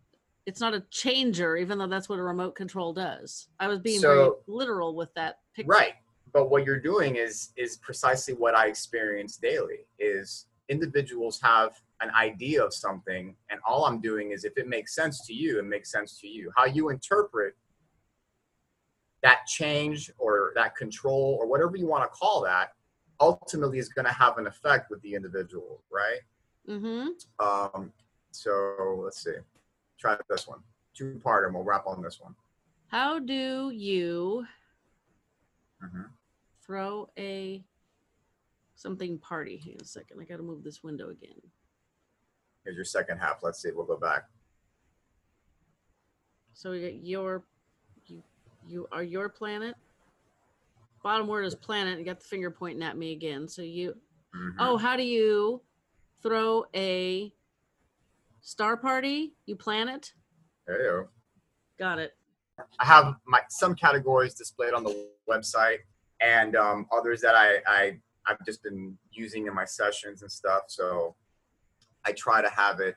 It's 0.45 0.61
not 0.61 0.75
a 0.75 0.81
changer, 0.91 1.57
even 1.57 1.79
though 1.79 1.87
that's 1.87 2.09
what 2.09 2.19
a 2.19 2.23
remote 2.23 2.57
control 2.57 2.93
does. 2.93 3.47
I 3.61 3.69
was 3.69 3.79
being 3.79 4.01
very 4.01 4.29
literal 4.49 4.97
with 4.97 5.15
that 5.15 5.39
picture. 5.55 5.71
right. 5.71 5.95
But 6.33 6.51
what 6.51 6.65
you're 6.65 6.81
doing 6.81 7.17
is 7.17 7.51
is 7.57 7.77
precisely 7.77 8.35
what 8.35 8.57
I 8.57 8.67
experience 8.67 9.37
daily. 9.37 9.87
Is 10.01 10.47
individuals 10.69 11.41
have 11.43 11.81
an 12.01 12.11
idea 12.11 12.65
of 12.65 12.75
something, 12.75 13.37
and 13.51 13.61
all 13.65 13.85
I'm 13.85 14.01
doing 14.01 14.33
is 14.33 14.45
if 14.45 14.57
it 14.57 14.67
makes 14.67 14.95
sense 14.97 15.25
to 15.27 15.33
you, 15.33 15.61
it 15.61 15.65
makes 15.65 15.93
sense 15.93 16.19
to 16.21 16.27
you. 16.27 16.51
How 16.57 16.65
you 16.65 16.89
interpret 16.89 17.55
that 19.23 19.47
change 19.47 20.11
or 20.19 20.53
that 20.55 20.75
control 20.77 21.37
or 21.41 21.47
whatever 21.47 21.77
you 21.77 21.87
want 21.87 22.03
to 22.05 22.09
call 22.09 22.43
that 22.43 22.73
ultimately 23.21 23.79
is 23.79 23.89
going 23.89 24.05
to 24.05 24.13
have 24.13 24.37
an 24.39 24.47
effect 24.49 24.91
with 24.91 25.01
the 25.03 25.15
individual, 25.15 25.81
right? 25.93 26.21
Mm-hmm. 26.69 27.09
Um, 27.45 27.93
so 28.33 29.01
let's 29.05 29.23
see. 29.23 29.35
Try 29.99 30.17
this 30.29 30.49
one. 30.49 30.59
Two 30.95 31.21
part, 31.23 31.45
and 31.47 31.55
we'll 31.55 31.63
wrap 31.65 31.87
on 31.87 32.03
this 32.03 32.21
one. 32.21 32.35
How 32.89 33.19
do 33.19 33.71
you 33.71 34.47
Mhm. 35.83 36.11
throw 36.61 37.09
a 37.19 37.65
something 38.75 39.19
party. 39.19 39.57
Hang 39.59 39.75
on 39.75 39.81
a 39.83 39.85
second. 39.85 40.21
I 40.21 40.25
got 40.25 40.39
to 40.39 40.43
move 40.43 40.65
this 40.65 40.83
window 40.83 41.11
again. 41.11 41.41
Here's 42.65 42.75
your 42.77 42.85
second 42.85 43.19
half. 43.19 43.43
Let's 43.43 43.63
see. 43.63 43.71
We'll 43.71 43.87
go 43.87 43.97
back. 43.97 44.29
So 46.55 46.73
we 46.73 46.83
got 46.83 46.95
your, 47.05 47.45
you, 48.67 48.87
are 48.93 49.03
your 49.03 49.29
planet. 49.29 49.75
Bottom 51.03 51.27
word 51.27 51.45
is 51.45 51.55
planet. 51.55 51.99
You 51.99 52.05
got 52.05 52.21
the 52.21 52.27
finger 52.27 52.51
pointing 52.51 52.83
at 52.83 52.97
me 52.97 53.13
again. 53.13 53.49
So 53.49 53.63
you, 53.63 53.95
Mhm. 54.35 54.57
oh, 54.59 54.77
how 54.77 54.97
do 54.97 55.03
you 55.03 55.63
throw 56.23 56.65
a 56.75 57.35
star 58.41 58.77
party? 58.77 59.35
You 59.47 59.57
planet? 59.57 60.13
There 60.67 60.81
you 60.83 60.91
go. 60.91 61.09
Got 61.79 61.99
it. 61.99 62.17
I 62.79 62.85
have 62.85 63.17
my 63.27 63.41
some 63.49 63.75
categories 63.75 64.35
displayed 64.35 64.75
on 64.75 64.85
the 64.85 65.09
website, 65.29 65.79
and 66.21 66.55
um, 66.55 66.87
others 66.93 67.21
that 67.23 67.35
I, 67.35 67.61
I 67.67 68.01
I've 68.27 68.45
just 68.45 68.63
been 68.63 68.97
using 69.11 69.47
in 69.49 69.55
my 69.55 69.65
sessions 69.65 70.23
and 70.23 70.31
stuff. 70.31 70.65
So 70.69 71.17
I 72.05 72.13
try 72.13 72.41
to 72.43 72.49
have 72.51 72.79
it 72.81 72.97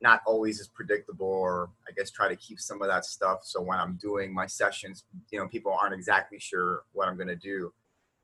not 0.00 0.20
always 0.26 0.60
as 0.60 0.68
predictable, 0.68 1.26
or 1.26 1.70
I 1.88 1.92
guess 1.96 2.10
try 2.10 2.28
to 2.28 2.36
keep 2.36 2.60
some 2.60 2.82
of 2.82 2.88
that 2.88 3.04
stuff. 3.04 3.40
So 3.44 3.62
when 3.62 3.78
I'm 3.78 3.98
doing 4.00 4.32
my 4.32 4.46
sessions, 4.46 5.04
you 5.30 5.38
know, 5.38 5.48
people 5.48 5.76
aren't 5.80 5.94
exactly 5.94 6.38
sure 6.38 6.82
what 6.92 7.08
I'm 7.08 7.16
going 7.16 7.28
to 7.28 7.36
do. 7.36 7.72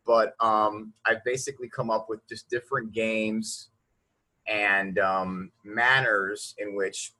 But 0.04 0.34
um, 0.40 0.92
I've 1.06 1.24
basically 1.24 1.68
come 1.68 1.90
up 1.90 2.06
with 2.08 2.26
just 2.28 2.50
different 2.50 2.92
games 2.92 3.68
and 4.46 4.98
um, 4.98 5.50
manners 5.64 6.54
in 6.58 6.74
which 6.74 7.12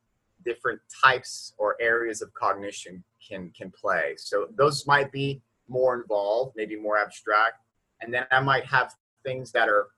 different 0.44 0.80
types 1.04 1.54
or 1.58 1.76
areas 1.80 2.20
of 2.20 2.34
cognition 2.34 3.02
can 3.26 3.50
can 3.56 3.70
play. 3.70 4.14
So 4.18 4.48
those 4.56 4.86
might 4.86 5.12
be 5.12 5.40
more 5.68 6.00
involved, 6.00 6.54
maybe 6.56 6.76
more 6.76 6.98
abstract, 6.98 7.60
and 8.00 8.12
then 8.12 8.26
I 8.30 8.40
might 8.40 8.66
have 8.66 8.94
things 9.24 9.52
that 9.52 9.68
are 9.68 9.88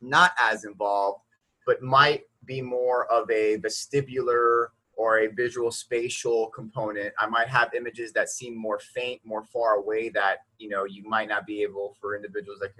not 0.00 0.32
as 0.40 0.64
involved, 0.64 1.22
but 1.68 1.82
might 1.82 2.22
be 2.46 2.62
more 2.62 3.04
of 3.12 3.30
a 3.30 3.58
vestibular 3.58 4.68
or 4.96 5.18
a 5.18 5.26
visual 5.26 5.70
spatial 5.70 6.46
component. 6.48 7.12
I 7.18 7.26
might 7.26 7.48
have 7.48 7.74
images 7.74 8.10
that 8.14 8.30
seem 8.30 8.56
more 8.56 8.78
faint, 8.78 9.20
more 9.22 9.44
far 9.44 9.74
away 9.74 10.08
that 10.08 10.38
you 10.58 10.70
know 10.70 10.86
you 10.86 11.06
might 11.06 11.28
not 11.28 11.46
be 11.46 11.62
able 11.62 11.94
for 12.00 12.16
individuals 12.16 12.58
that 12.60 12.72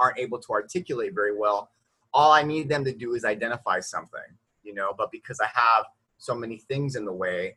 aren't 0.00 0.18
able 0.18 0.40
to 0.40 0.50
articulate 0.50 1.14
very 1.14 1.38
well. 1.38 1.70
All 2.12 2.32
I 2.32 2.42
need 2.42 2.68
them 2.68 2.84
to 2.84 2.92
do 2.92 3.14
is 3.14 3.24
identify 3.24 3.78
something, 3.78 4.28
you 4.64 4.74
know. 4.74 4.92
But 4.98 5.12
because 5.12 5.38
I 5.38 5.46
have 5.54 5.84
so 6.18 6.34
many 6.34 6.58
things 6.58 6.96
in 6.96 7.04
the 7.04 7.12
way 7.12 7.56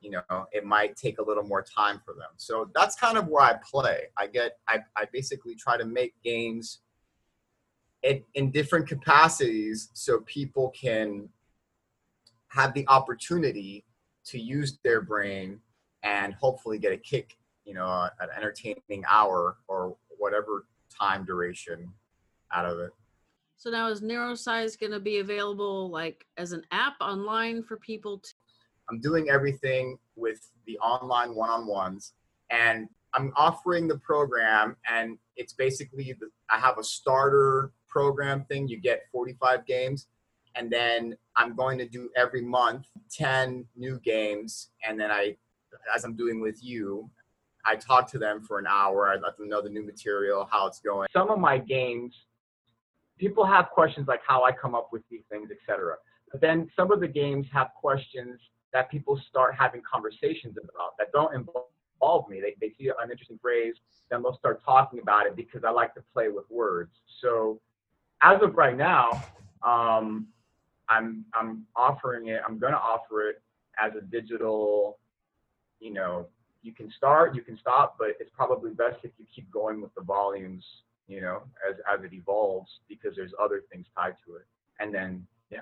you 0.00 0.12
know 0.12 0.46
it 0.52 0.64
might 0.64 0.94
take 0.94 1.18
a 1.18 1.22
little 1.22 1.42
more 1.42 1.60
time 1.62 2.00
for 2.04 2.14
them 2.14 2.30
so 2.36 2.70
that's 2.72 2.94
kind 2.94 3.18
of 3.18 3.26
where 3.26 3.42
i 3.42 3.54
play 3.68 4.02
i 4.16 4.28
get 4.28 4.58
i, 4.68 4.78
I 4.96 5.06
basically 5.12 5.56
try 5.56 5.76
to 5.76 5.84
make 5.84 6.14
games 6.22 6.82
in, 8.02 8.22
in 8.34 8.50
different 8.50 8.86
capacities 8.86 9.90
so 9.92 10.20
people 10.20 10.70
can 10.70 11.28
have 12.48 12.72
the 12.74 12.86
opportunity 12.88 13.84
to 14.24 14.38
use 14.38 14.78
their 14.84 15.00
brain 15.00 15.60
and 16.02 16.34
hopefully 16.34 16.78
get 16.78 16.92
a 16.92 16.96
kick 16.96 17.36
you 17.64 17.74
know 17.74 18.08
an 18.20 18.28
entertaining 18.36 19.04
hour 19.10 19.56
or 19.68 19.96
whatever 20.16 20.66
time 20.96 21.24
duration 21.24 21.92
out 22.52 22.64
of 22.64 22.78
it 22.78 22.90
So 23.56 23.70
now 23.70 23.88
is 23.88 24.00
Neurosize 24.00 24.78
going 24.78 24.92
to 24.92 25.00
be 25.00 25.18
available 25.18 25.90
like 25.90 26.24
as 26.36 26.52
an 26.52 26.62
app 26.70 26.94
online 27.00 27.62
for 27.62 27.76
people 27.76 28.18
to? 28.18 28.30
I'm 28.88 29.00
doing 29.00 29.28
everything 29.28 29.98
with 30.16 30.40
the 30.66 30.78
online 30.78 31.34
one-on-ones, 31.34 32.14
and 32.50 32.88
I'm 33.12 33.32
offering 33.36 33.86
the 33.86 33.98
program, 33.98 34.76
and 34.90 35.18
it's 35.36 35.52
basically 35.52 36.14
the, 36.18 36.28
I 36.50 36.58
have 36.58 36.78
a 36.78 36.84
starter 36.84 37.72
program 37.88 38.44
thing. 38.44 38.68
You 38.68 38.78
get 38.78 39.02
45 39.12 39.66
games, 39.66 40.08
and 40.54 40.70
then 40.70 41.16
I'm 41.36 41.54
going 41.54 41.78
to 41.78 41.86
do 41.86 42.10
every 42.16 42.42
month 42.42 42.86
10 43.10 43.64
new 43.76 43.98
games, 44.00 44.70
and 44.86 44.98
then 44.98 45.10
I, 45.10 45.36
as 45.94 46.04
I'm 46.04 46.16
doing 46.16 46.40
with 46.40 46.62
you, 46.62 47.08
I 47.64 47.76
talk 47.76 48.10
to 48.12 48.18
them 48.18 48.42
for 48.42 48.58
an 48.58 48.66
hour. 48.66 49.08
I 49.08 49.16
let 49.16 49.36
them 49.36 49.48
know 49.48 49.60
the 49.60 49.68
new 49.68 49.84
material, 49.84 50.48
how 50.50 50.66
it's 50.66 50.80
going. 50.80 51.08
Some 51.12 51.30
of 51.30 51.38
my 51.38 51.58
games, 51.58 52.14
people 53.18 53.44
have 53.44 53.70
questions 53.70 54.08
like 54.08 54.20
how 54.26 54.44
I 54.44 54.52
come 54.52 54.74
up 54.74 54.88
with 54.92 55.02
these 55.10 55.24
things, 55.30 55.50
etc. 55.50 55.96
But 56.30 56.40
then 56.40 56.70
some 56.74 56.92
of 56.92 57.00
the 57.00 57.08
games 57.08 57.46
have 57.52 57.68
questions 57.78 58.40
that 58.72 58.90
people 58.90 59.20
start 59.28 59.54
having 59.58 59.82
conversations 59.90 60.56
about 60.56 60.96
that 60.98 61.12
don't 61.12 61.34
involve 61.34 62.28
me. 62.28 62.40
They, 62.40 62.54
they 62.60 62.72
see 62.78 62.88
an 62.88 63.10
interesting 63.10 63.38
phrase, 63.40 63.74
then 64.10 64.22
they'll 64.22 64.36
start 64.36 64.62
talking 64.64 65.00
about 65.00 65.26
it 65.26 65.36
because 65.36 65.62
I 65.64 65.70
like 65.70 65.94
to 65.94 66.02
play 66.12 66.28
with 66.28 66.44
words. 66.50 66.92
So 67.20 67.60
as 68.22 68.42
of 68.42 68.56
right 68.56 68.76
now, 68.76 69.10
um, 69.62 70.28
I'm 70.88 71.24
I'm 71.34 71.66
offering 71.76 72.28
it. 72.28 72.40
I'm 72.46 72.58
gonna 72.58 72.76
offer 72.76 73.28
it 73.28 73.42
as 73.82 73.92
a 73.96 74.00
digital. 74.00 74.98
You 75.80 75.92
know, 75.92 76.26
you 76.62 76.72
can 76.72 76.90
start, 76.96 77.34
you 77.34 77.42
can 77.42 77.58
stop, 77.58 77.96
but 77.98 78.08
it's 78.18 78.30
probably 78.34 78.72
best 78.72 78.96
if 79.04 79.12
you 79.18 79.26
keep 79.34 79.50
going 79.50 79.80
with 79.80 79.94
the 79.94 80.02
volumes. 80.02 80.64
You 81.06 81.20
know, 81.20 81.42
as 81.68 81.76
as 81.92 82.04
it 82.04 82.12
evolves 82.12 82.80
because 82.88 83.14
there's 83.16 83.32
other 83.42 83.62
things 83.70 83.86
tied 83.96 84.14
to 84.26 84.36
it. 84.36 84.46
And 84.80 84.94
then 84.94 85.26
yeah. 85.50 85.60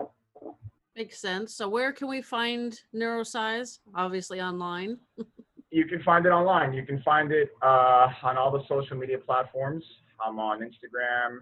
Makes 0.96 1.18
sense. 1.18 1.54
So 1.54 1.68
where 1.68 1.92
can 1.92 2.08
we 2.08 2.22
find 2.22 2.80
Neurosize? 2.94 3.80
Obviously 3.94 4.40
online. 4.40 4.98
You 5.72 5.84
can 5.84 6.00
find 6.04 6.24
it 6.24 6.30
online. 6.30 6.72
You 6.72 6.86
can 6.86 7.02
find 7.02 7.32
it 7.32 7.50
uh, 7.60 8.08
on 8.22 8.38
all 8.38 8.50
the 8.50 8.62
social 8.68 8.96
media 8.96 9.18
platforms. 9.18 9.84
I'm 10.24 10.38
on 10.38 10.60
Instagram, 10.60 11.40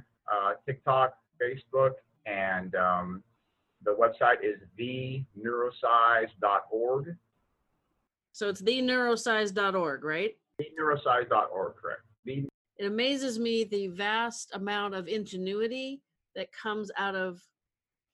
TikTok, 0.66 1.14
Facebook, 1.42 1.92
and 2.26 2.74
um, 2.74 3.22
the 3.84 3.94
website 3.94 4.38
is 4.42 4.58
theneurosize.org. 4.78 7.16
So 8.32 8.48
it's 8.48 8.62
theneurosize.org, 8.62 10.04
right? 10.04 10.36
Theneurosize.org, 10.60 11.74
correct. 11.76 12.02
The 12.24 12.46
It 12.78 12.86
amazes 12.86 13.38
me 13.38 13.64
the 13.64 13.88
vast 13.88 14.50
amount 14.54 14.94
of 14.94 15.06
ingenuity 15.08 16.00
that 16.34 16.48
comes 16.52 16.90
out 16.98 17.14
of 17.14 17.40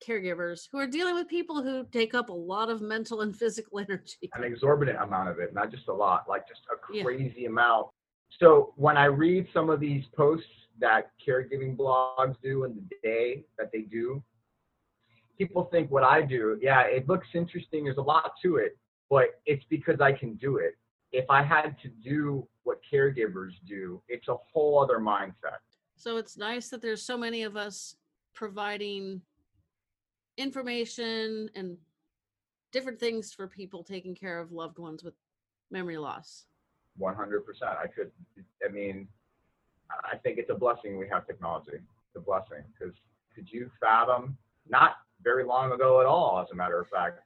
caregivers 0.07 0.67
who 0.73 0.79
are 0.79 0.87
dealing 0.87 1.15
with 1.15 1.29
people 1.29 1.63
who 1.63 1.85
take 1.93 2.15
up 2.15 2.31
a 2.31 2.35
lot 2.35 2.71
of 2.71 2.81
mental 2.81 3.21
and 3.21 3.37
physical 3.37 3.79
energy. 3.81 4.31
an 4.35 4.43
exorbitant 4.45 4.99
amount 5.01 5.29
of 5.29 5.39
it, 5.39 5.55
not 5.55 5.71
just 5.71 5.89
a 5.89 5.93
lot, 5.93 6.25
like 6.29 6.49
just 6.49 6.63
a 6.73 6.77
Yeah. 6.95 7.05
crazy 7.05 7.45
amount. 7.47 7.89
So 8.39 8.73
when 8.77 8.97
I 8.97 9.07
read 9.07 9.49
some 9.53 9.71
of 9.71 9.81
these 9.81 10.05
posts 10.17 10.47
that 10.79 11.11
caregiving 11.27 11.77
blogs 11.77 12.37
do 12.43 12.65
in 12.65 12.75
the 12.75 12.97
day 13.03 13.45
that 13.59 13.71
they 13.73 13.83
do, 13.83 14.23
people 15.37 15.65
think 15.73 15.91
what 15.91 16.05
I 16.05 16.23
do, 16.23 16.59
yeah, 16.61 16.83
it 16.83 17.09
looks 17.09 17.29
interesting. 17.35 17.85
There's 17.85 17.99
a 17.99 18.03
lot 18.03 18.33
to 18.43 18.57
it, 18.57 18.79
but 19.09 19.41
it's 19.47 19.65
because 19.69 20.01
I 20.01 20.13
can 20.13 20.35
do 20.37 20.59
it. 20.59 20.75
If 21.13 21.25
I 21.29 21.43
had 21.43 21.77
to 21.83 21.89
do 21.89 22.47
what 22.63 22.79
caregivers 22.93 23.53
do, 23.67 24.03
it's 24.09 24.29
a 24.29 24.37
whole 24.53 24.81
other 24.83 24.99
mindset. 24.99 25.59
So 25.97 26.17
it's 26.17 26.37
nice 26.37 26.69
that 26.69 26.81
there's 26.81 27.03
so 27.03 27.19
many 27.19 27.43
of 27.43 27.57
us 27.57 27.97
providing 28.35 29.21
information 30.39 31.51
and 31.55 31.77
different 32.73 33.01
things 33.01 33.33
for 33.33 33.49
people 33.49 33.83
taking 33.83 34.15
care 34.15 34.39
of 34.39 34.53
loved 34.53 34.79
ones 34.79 35.03
with 35.03 35.15
memory 35.71 35.99
loss. 35.99 36.47
100%. 37.01 37.15
I 37.63 37.87
could, 37.87 38.11
I 38.67 38.71
mean, 38.71 39.09
I 39.91 40.17
think 40.17 40.39
it's 40.39 40.51
a 40.51 40.55
blessing 40.55 40.99
we 40.99 41.09
have 41.09 41.27
technology. 41.27 41.73
It's 41.75 42.17
a 42.17 42.21
blessing 42.21 42.65
because 42.79 42.95
could 43.35 43.51
you 43.51 43.71
fathom, 43.81 44.37
not 44.69 44.97
very 45.23 45.45
long 45.45 45.73
ago 45.73 46.01
at 46.01 46.07
all, 46.07 46.41
as 46.41 46.51
a 46.53 46.55
matter 46.55 46.81
of 46.81 46.89
fact, 46.89 47.21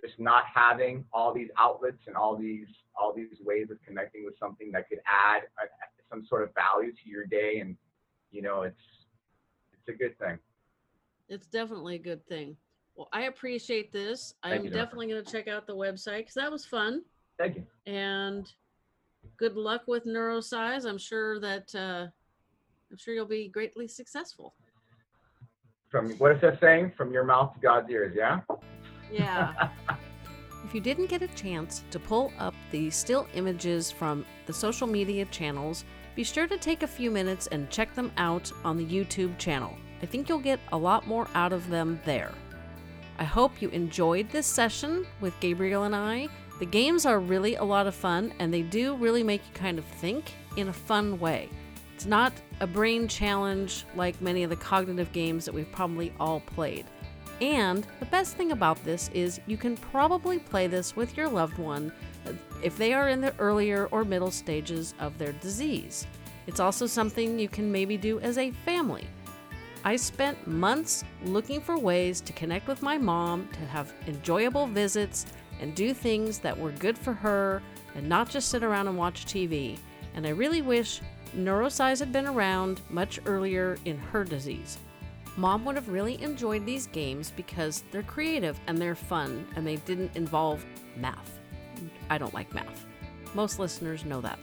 just 0.00 0.18
not 0.18 0.44
having 0.52 1.04
all 1.12 1.32
these 1.32 1.48
outlets 1.58 2.02
and 2.06 2.16
all 2.16 2.36
these 2.36 2.66
all 2.96 3.12
these 3.12 3.40
ways 3.44 3.68
of 3.70 3.78
connecting 3.86 4.24
with 4.24 4.34
something 4.38 4.70
that 4.72 4.88
could 4.88 5.00
add 5.06 5.42
a, 5.62 5.66
some 6.10 6.24
sort 6.26 6.42
of 6.42 6.50
value 6.54 6.92
to 6.92 7.08
your 7.08 7.24
day, 7.24 7.58
and 7.60 7.76
you 8.30 8.42
know, 8.42 8.62
it's 8.62 8.80
it's 9.72 9.88
a 9.88 9.98
good 9.98 10.18
thing. 10.18 10.38
It's 11.28 11.46
definitely 11.46 11.96
a 11.96 11.98
good 11.98 12.26
thing. 12.26 12.56
Well, 12.96 13.08
I 13.12 13.22
appreciate 13.22 13.92
this. 13.92 14.34
I'm 14.42 14.70
definitely 14.70 15.08
going 15.08 15.24
to 15.24 15.30
check 15.30 15.48
out 15.48 15.66
the 15.66 15.74
website 15.74 16.18
because 16.18 16.34
that 16.34 16.50
was 16.50 16.64
fun. 16.64 17.02
Thank 17.38 17.56
you. 17.56 17.64
And 17.86 18.50
good 19.36 19.56
luck 19.56 19.82
with 19.86 20.04
Neurosize. 20.04 20.84
I'm 20.84 20.98
sure 20.98 21.40
that 21.40 21.74
uh, 21.74 22.06
I'm 22.90 22.98
sure 22.98 23.14
you'll 23.14 23.26
be 23.26 23.48
greatly 23.48 23.88
successful. 23.88 24.54
From 25.90 26.10
what 26.12 26.32
is 26.32 26.40
that 26.40 26.60
saying? 26.60 26.92
From 26.96 27.12
your 27.12 27.24
mouth 27.24 27.54
to 27.54 27.60
God's 27.60 27.90
ears, 27.90 28.14
yeah. 28.16 28.40
Yeah. 29.10 29.68
If 30.64 30.74
you 30.74 30.80
didn't 30.80 31.10
get 31.10 31.20
a 31.20 31.28
chance 31.28 31.84
to 31.90 31.98
pull 31.98 32.32
up 32.38 32.54
the 32.70 32.88
still 32.88 33.28
images 33.34 33.90
from 33.90 34.24
the 34.46 34.52
social 34.52 34.86
media 34.86 35.26
channels, 35.26 35.84
be 36.16 36.24
sure 36.24 36.46
to 36.46 36.56
take 36.56 36.82
a 36.82 36.86
few 36.86 37.10
minutes 37.10 37.48
and 37.48 37.68
check 37.68 37.94
them 37.94 38.10
out 38.16 38.50
on 38.64 38.78
the 38.78 38.86
YouTube 38.86 39.36
channel. 39.36 39.76
I 40.00 40.06
think 40.06 40.28
you'll 40.28 40.38
get 40.38 40.60
a 40.72 40.76
lot 40.76 41.06
more 41.06 41.28
out 41.34 41.52
of 41.52 41.68
them 41.68 42.00
there. 42.06 42.32
I 43.18 43.24
hope 43.24 43.60
you 43.60 43.68
enjoyed 43.68 44.30
this 44.30 44.46
session 44.46 45.06
with 45.20 45.38
Gabriel 45.38 45.84
and 45.84 45.94
I. 45.94 46.28
The 46.58 46.66
games 46.66 47.04
are 47.04 47.18
really 47.18 47.56
a 47.56 47.64
lot 47.64 47.86
of 47.86 47.94
fun 47.94 48.32
and 48.38 48.54
they 48.54 48.62
do 48.62 48.94
really 48.96 49.22
make 49.22 49.42
you 49.46 49.52
kind 49.54 49.78
of 49.78 49.84
think. 49.84 50.32
in 50.56 50.68
a 50.68 50.72
fun 50.72 51.18
way. 51.18 51.48
It's 51.94 52.06
not 52.06 52.32
a 52.60 52.66
brain 52.66 53.08
challenge 53.08 53.84
like 53.96 54.20
many 54.20 54.44
of 54.44 54.50
the 54.50 54.56
cognitive 54.56 55.12
games 55.12 55.44
that 55.44 55.52
we've 55.52 55.70
probably 55.72 56.12
all 56.20 56.40
played. 56.40 56.86
And 57.40 57.86
the 57.98 58.06
best 58.06 58.36
thing 58.36 58.52
about 58.52 58.82
this 58.84 59.10
is 59.12 59.40
you 59.46 59.56
can 59.56 59.76
probably 59.76 60.38
play 60.38 60.66
this 60.66 60.94
with 60.94 61.16
your 61.16 61.28
loved 61.28 61.58
one 61.58 61.92
if 62.62 62.78
they 62.78 62.92
are 62.92 63.08
in 63.08 63.20
the 63.20 63.34
earlier 63.38 63.86
or 63.90 64.04
middle 64.04 64.30
stages 64.30 64.94
of 65.00 65.18
their 65.18 65.32
disease. 65.32 66.06
It's 66.46 66.60
also 66.60 66.86
something 66.86 67.38
you 67.38 67.48
can 67.48 67.70
maybe 67.70 67.96
do 67.96 68.20
as 68.20 68.38
a 68.38 68.50
family. 68.64 69.06
I 69.84 69.96
spent 69.96 70.46
months 70.46 71.04
looking 71.24 71.60
for 71.60 71.76
ways 71.78 72.20
to 72.22 72.32
connect 72.32 72.68
with 72.68 72.80
my 72.80 72.96
mom, 72.96 73.48
to 73.52 73.60
have 73.66 73.92
enjoyable 74.06 74.66
visits, 74.66 75.26
and 75.64 75.74
do 75.74 75.94
things 75.94 76.38
that 76.40 76.58
were 76.58 76.72
good 76.72 76.98
for 76.98 77.14
her, 77.14 77.62
and 77.94 78.06
not 78.06 78.28
just 78.28 78.50
sit 78.50 78.62
around 78.62 78.86
and 78.86 78.98
watch 78.98 79.24
TV. 79.24 79.78
And 80.14 80.26
I 80.26 80.30
really 80.30 80.60
wish 80.60 81.00
Neurosize 81.34 82.00
had 82.00 82.12
been 82.12 82.26
around 82.26 82.82
much 82.90 83.18
earlier 83.24 83.78
in 83.86 83.96
her 83.96 84.24
disease. 84.24 84.78
Mom 85.38 85.64
would 85.64 85.74
have 85.74 85.88
really 85.88 86.22
enjoyed 86.22 86.66
these 86.66 86.86
games 86.88 87.32
because 87.34 87.82
they're 87.90 88.02
creative 88.02 88.60
and 88.66 88.76
they're 88.76 88.94
fun 88.94 89.46
and 89.56 89.66
they 89.66 89.76
didn't 89.76 90.14
involve 90.14 90.62
math. 90.98 91.38
I 92.10 92.18
don't 92.18 92.34
like 92.34 92.52
math. 92.52 92.84
Most 93.32 93.58
listeners 93.58 94.04
know 94.04 94.20
that. 94.20 94.38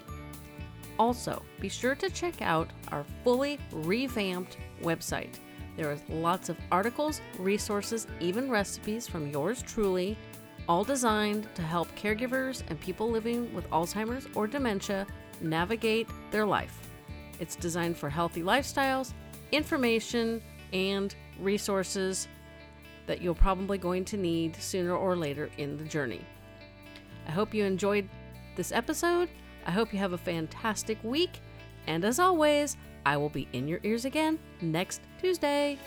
Also, 0.97 1.43
be 1.59 1.69
sure 1.69 1.93
to 1.93 2.09
check 2.09 2.41
out 2.41 2.71
our 2.91 3.05
fully 3.23 3.59
revamped 3.71 4.57
website. 4.81 5.37
There 5.77 5.91
are 5.91 5.99
lots 6.09 6.49
of 6.49 6.57
articles, 6.71 7.21
resources, 7.37 8.07
even 8.19 8.49
recipes 8.49 9.07
from 9.07 9.29
yours 9.29 9.61
truly, 9.61 10.17
all 10.71 10.85
designed 10.85 11.53
to 11.53 11.61
help 11.61 11.93
caregivers 11.97 12.63
and 12.69 12.79
people 12.79 13.11
living 13.11 13.53
with 13.53 13.69
Alzheimer's 13.71 14.25
or 14.35 14.47
dementia 14.47 15.05
navigate 15.41 16.07
their 16.31 16.45
life. 16.45 16.89
It's 17.41 17.57
designed 17.57 17.97
for 17.97 18.09
healthy 18.09 18.41
lifestyles, 18.41 19.11
information, 19.51 20.41
and 20.71 21.13
resources 21.41 22.29
that 23.05 23.21
you're 23.21 23.33
probably 23.33 23.77
going 23.77 24.05
to 24.05 24.15
need 24.15 24.55
sooner 24.55 24.95
or 24.95 25.17
later 25.17 25.49
in 25.57 25.75
the 25.75 25.83
journey. 25.83 26.21
I 27.27 27.31
hope 27.31 27.53
you 27.53 27.65
enjoyed 27.65 28.07
this 28.55 28.71
episode. 28.71 29.27
I 29.65 29.71
hope 29.71 29.91
you 29.91 29.99
have 29.99 30.13
a 30.13 30.17
fantastic 30.17 30.97
week. 31.03 31.41
And 31.85 32.05
as 32.05 32.17
always, 32.17 32.77
I 33.05 33.17
will 33.17 33.27
be 33.27 33.45
in 33.51 33.67
your 33.67 33.81
ears 33.83 34.05
again 34.05 34.39
next 34.61 35.01
Tuesday. 35.19 35.77